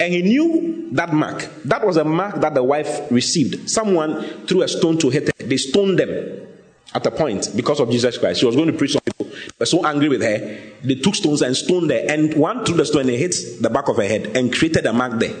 [0.00, 1.46] And he knew that mark.
[1.66, 3.68] That was a mark that the wife received.
[3.68, 5.44] Someone threw a stone to hit her.
[5.44, 6.46] They stoned them
[6.94, 8.40] at a point because of Jesus Christ.
[8.40, 9.26] She was going to preach some people.
[9.26, 10.58] They were so angry with her.
[10.82, 12.02] They took stones and stoned her.
[12.08, 14.94] And one threw the stone and hit the back of her head and created a
[14.94, 15.36] mark there.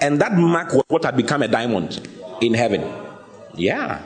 [0.00, 2.08] And that mark was what had become a diamond
[2.40, 2.90] in heaven.
[3.56, 4.00] Yeah.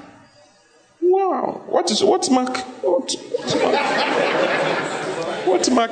[1.13, 1.61] Wow.
[1.67, 2.57] What is what's Mark?
[2.81, 3.75] What, what's Mark?
[5.47, 5.91] What's Mark?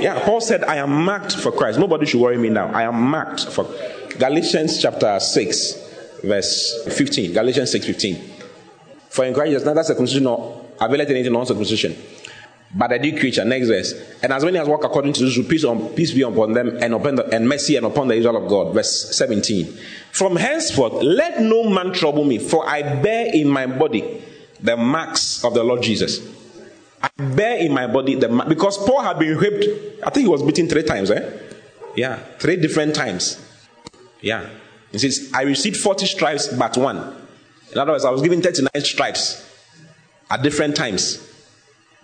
[0.00, 1.78] Yeah, Paul said, I am marked for Christ.
[1.78, 2.68] Nobody should worry me now.
[2.68, 3.66] I am marked for
[4.18, 7.34] Galatians chapter 6, verse 15.
[7.34, 8.30] Galatians 6, 15.
[9.10, 11.94] For in Christ, neither circumcision nor availeth anything non circumcision
[12.74, 13.44] but a new creature.
[13.44, 13.94] Next verse.
[14.22, 16.94] And as many as walk according to this, peace, on, peace be upon them and
[16.94, 18.74] upon the, and mercy and upon the Israel of God.
[18.74, 19.66] Verse 17.
[20.12, 24.22] From henceforth, let no man trouble me, for I bear in my body
[24.60, 26.20] the marks of the Lord Jesus.
[27.02, 29.64] I bear in my body the mark because Paul had been whipped.
[30.04, 31.30] I think he was beaten three times, eh?
[31.94, 33.44] Yeah, three different times.
[34.20, 34.48] Yeah.
[34.90, 37.14] He says, I received 40 stripes but one.
[37.72, 39.44] In other words, I was given 39 stripes
[40.30, 41.27] at different times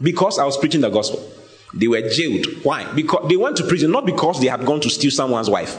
[0.01, 1.29] because I was preaching the gospel.
[1.73, 2.47] They were jailed.
[2.62, 2.91] Why?
[2.93, 5.77] Because they went to prison not because they had gone to steal someone's wife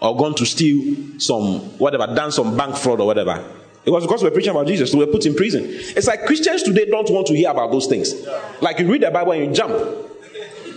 [0.00, 3.44] or gone to steal some whatever, done some bank fraud or whatever.
[3.84, 4.92] It was because we were preaching about Jesus.
[4.92, 5.64] They were put in prison.
[5.66, 8.14] It's like Christians today don't want to hear about those things.
[8.60, 9.72] Like you read the Bible and you jump.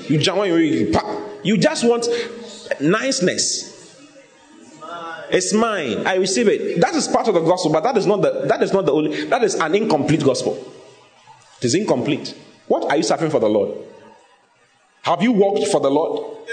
[0.10, 0.98] You jump when you read,
[1.44, 2.08] you just want
[2.82, 3.72] niceness.
[5.30, 6.06] It's mine.
[6.06, 6.80] I receive it.
[6.82, 8.92] That is part of the gospel, but that is not the that is not the
[8.92, 10.72] only that is an incomplete gospel.
[11.64, 12.36] It is incomplete.
[12.68, 13.78] What are you suffering for the Lord?
[15.04, 16.46] Have you walked for the Lord?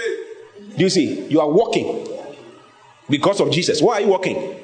[0.77, 1.27] Do you see?
[1.27, 2.07] You are walking
[3.09, 3.81] because of Jesus.
[3.81, 4.57] Why are you walking?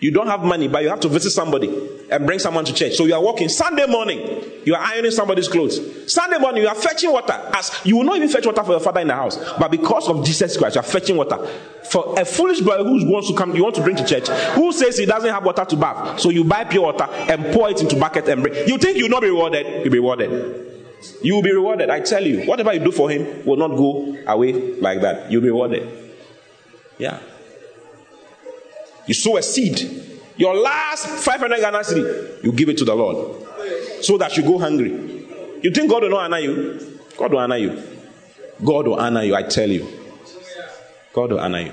[0.00, 1.68] You don't have money, but you have to visit somebody
[2.10, 2.94] and bring someone to church.
[2.94, 6.10] So you are walking Sunday morning, you are ironing somebody's clothes.
[6.10, 7.34] Sunday morning, you are fetching water.
[7.54, 10.08] As you will not even fetch water for your father in the house, but because
[10.08, 11.36] of Jesus Christ, you are fetching water.
[11.90, 14.72] For a foolish boy who wants to come, you want to bring to church, who
[14.72, 17.80] says he doesn't have water to bath, so you buy pure water and pour it
[17.82, 18.54] into bucket and bring.
[18.66, 19.66] You think you will not be rewarded?
[19.84, 20.66] You'll be rewarded.
[21.22, 21.90] You will be rewarded.
[21.90, 25.30] I tell you, whatever you do for him will not go away like that.
[25.30, 25.88] You'll be rewarded.
[26.96, 27.20] Yeah.
[29.10, 29.80] You sow a seed.
[30.36, 33.44] Your last 500 Ghana cedi, you give it to the Lord.
[34.02, 34.90] So that you go hungry.
[35.62, 37.00] You think God will not honor you?
[37.18, 37.82] God will honor you.
[38.64, 39.84] God will honor you, I tell you.
[41.12, 41.72] God will honor you.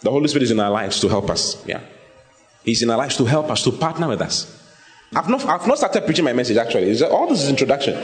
[0.00, 1.64] The Holy Spirit is in our lives to help us.
[1.64, 1.80] Yeah.
[2.64, 4.60] He's in our lives to help us, to partner with us.
[5.14, 7.00] I've not, I've not started preaching my message actually.
[7.04, 7.94] All this is introduction.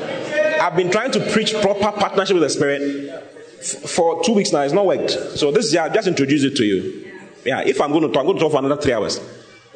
[0.60, 3.24] I've been trying to preach proper partnership with the Spirit
[3.58, 4.60] f- for two weeks now.
[4.60, 5.10] It's not worked.
[5.36, 7.02] So this year, I'll just introduce it to you.
[7.46, 9.20] Yeah, if I'm going to talk, I'm going to talk for another three hours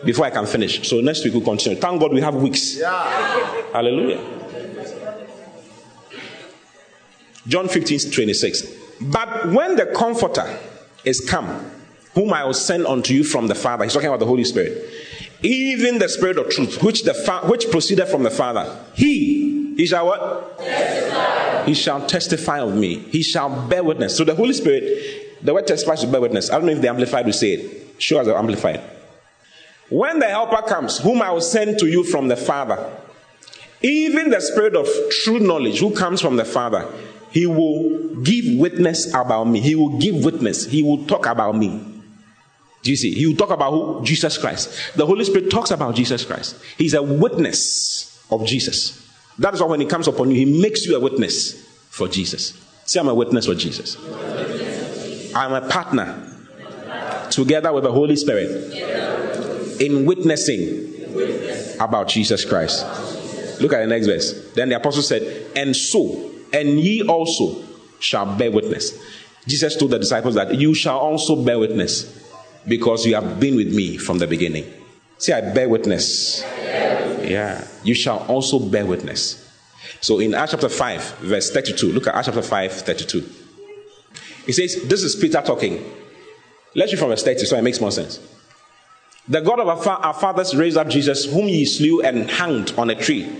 [0.04, 0.88] before I can finish.
[0.88, 1.78] So next week we'll continue.
[1.78, 2.76] Thank God we have weeks.
[2.78, 2.90] Yeah.
[3.72, 4.20] Hallelujah.
[7.46, 8.62] John 15, 26.
[9.02, 10.58] But when the Comforter
[11.04, 11.70] is come,
[12.14, 14.84] whom I will send unto you from the Father, he's talking about the Holy Spirit,
[15.42, 19.86] even the Spirit of truth, which the fa- which proceeded from the Father, he he
[19.86, 20.58] shall what?
[20.58, 21.64] Testify.
[21.64, 22.98] He shall testify of me.
[22.98, 24.16] He shall bear witness.
[24.16, 24.82] So the Holy Spirit,
[25.42, 26.50] the word testify to bear witness.
[26.50, 28.02] I don't know if the Amplified will say it.
[28.02, 28.80] Sure as the Amplified.
[29.88, 32.96] When the Helper comes, whom I will send to you from the Father,
[33.82, 34.88] even the Spirit of
[35.22, 36.86] true knowledge who comes from the Father,
[37.30, 39.60] he will give witness about me.
[39.60, 40.66] He will give witness.
[40.66, 41.86] He will talk about me.
[42.82, 43.12] Do you see?
[43.12, 44.04] He will talk about who?
[44.04, 44.96] Jesus Christ.
[44.96, 46.56] The Holy Spirit talks about Jesus Christ.
[46.78, 49.06] He's a witness of Jesus.
[49.38, 51.54] That is why when he comes upon you, he makes you a witness
[51.90, 52.52] for Jesus.
[52.84, 53.96] Say, I'm a witness for Jesus.
[55.34, 56.26] I'm a partner
[57.30, 58.50] together with the Holy Spirit
[59.80, 62.84] in witnessing about Jesus Christ.
[63.60, 64.52] Look at the next verse.
[64.54, 67.62] Then the apostle said, And so, and ye also
[67.98, 68.98] shall bear witness.
[69.46, 72.18] Jesus told the disciples that you shall also bear witness
[72.66, 74.64] because you have been with me from the beginning.
[75.18, 76.42] See, I bear witness.
[77.22, 77.66] Yeah.
[77.84, 79.46] You shall also bear witness.
[80.00, 83.28] So in Acts chapter 5, verse 32, look at Acts chapter 5, 32.
[84.46, 85.84] He says, This is Peter talking.
[86.74, 88.20] Let's read from verse 30 so it makes more sense.
[89.28, 92.72] The God of our, fa- our fathers raised up Jesus, whom ye slew and hanged
[92.78, 93.30] on a tree.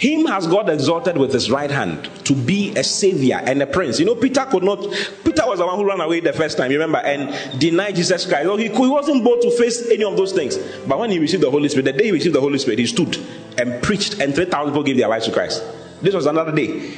[0.00, 4.00] Him has God exalted with his right hand to be a savior and a prince.
[4.00, 4.80] You know, Peter could not,
[5.24, 8.44] Peter was the one who ran away the first time, remember, and denied Jesus Christ.
[8.44, 10.56] So he, he wasn't bold to face any of those things.
[10.88, 12.86] But when he received the Holy Spirit, the day he received the Holy Spirit, he
[12.86, 13.18] stood
[13.58, 15.62] and preached, and 3,000 people gave their lives to Christ.
[16.00, 16.94] This was another day.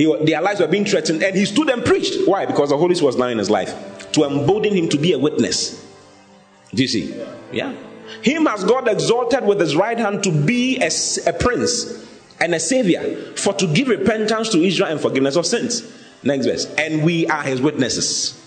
[0.00, 2.26] He, their lives were being threatened, and he stood and preached.
[2.26, 2.46] Why?
[2.46, 5.18] Because the Holy Spirit was now in his life to embolden him to be a
[5.18, 5.86] witness.
[6.72, 7.22] Do you see?
[7.52, 7.74] Yeah.
[8.22, 10.90] Him has God exalted with his right hand to be a,
[11.26, 12.08] a prince
[12.40, 15.82] and a savior for to give repentance to Israel and forgiveness of sins.
[16.22, 16.64] Next verse.
[16.76, 18.42] And we are his witnesses.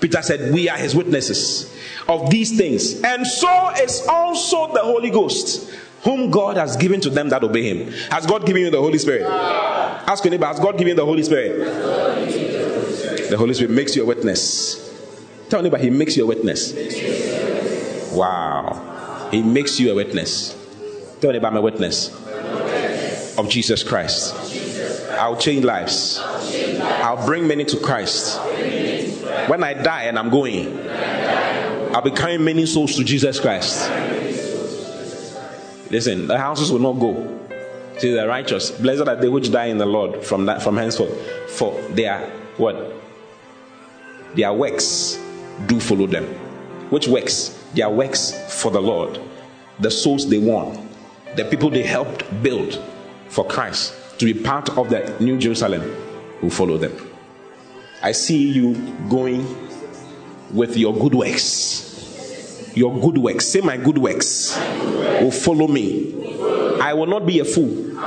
[0.00, 1.70] Peter said, We are his witnesses
[2.08, 3.02] of these things.
[3.02, 5.70] And so is also the Holy Ghost,
[6.02, 7.92] whom God has given to them that obey him.
[8.10, 9.26] Has God given you the Holy Spirit?
[10.06, 11.64] Ask your neighbor, has God given the Holy Spirit?
[13.30, 14.80] The Holy Spirit makes you a witness.
[15.48, 16.72] Tell neighbor, he makes you a witness.
[18.12, 19.28] Wow.
[19.30, 20.54] He makes you a witness.
[21.20, 22.10] Tell neighbor, I'm a witness
[23.38, 24.34] of Jesus Christ.
[25.12, 26.20] I'll change lives.
[26.22, 28.38] I'll bring many to Christ.
[29.48, 30.88] When I die and I'm going,
[31.94, 33.90] I'll be carrying many souls to Jesus Christ.
[35.90, 37.43] Listen, the houses will not go
[38.00, 38.70] to the righteous.
[38.70, 41.14] Blessed are they which die in the Lord from that from henceforth.
[41.50, 42.92] For their what?
[44.34, 45.18] Their works
[45.66, 46.24] do follow them.
[46.90, 47.60] Which works?
[47.74, 49.20] Their works for the Lord.
[49.80, 50.88] The souls they won.
[51.36, 52.82] The people they helped build
[53.28, 55.82] for Christ to be part of the New Jerusalem
[56.40, 56.92] will follow them.
[58.02, 58.74] I see you
[59.08, 59.46] going
[60.52, 61.93] with your good works.
[62.74, 64.56] Your good works, say my good works,
[65.20, 66.40] will follow me.
[66.80, 67.98] I will not be a fool.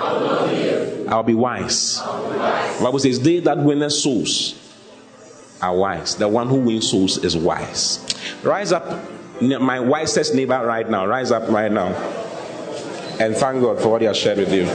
[1.10, 1.98] I'll be wise.
[1.98, 4.56] The Bible says, They that win souls
[5.62, 6.16] are wise.
[6.16, 8.06] The one who wins souls is wise.
[8.44, 9.10] Rise up,
[9.42, 11.06] my wisest neighbor right now.
[11.08, 11.88] Rise up right now.
[13.20, 14.66] And thank God for what He has shared with you.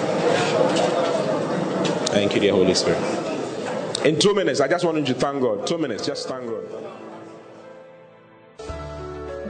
[2.12, 3.00] Thank you, dear Holy Spirit.
[4.04, 5.66] In two minutes, I just wanted to thank God.
[5.66, 6.91] Two minutes, just thank God.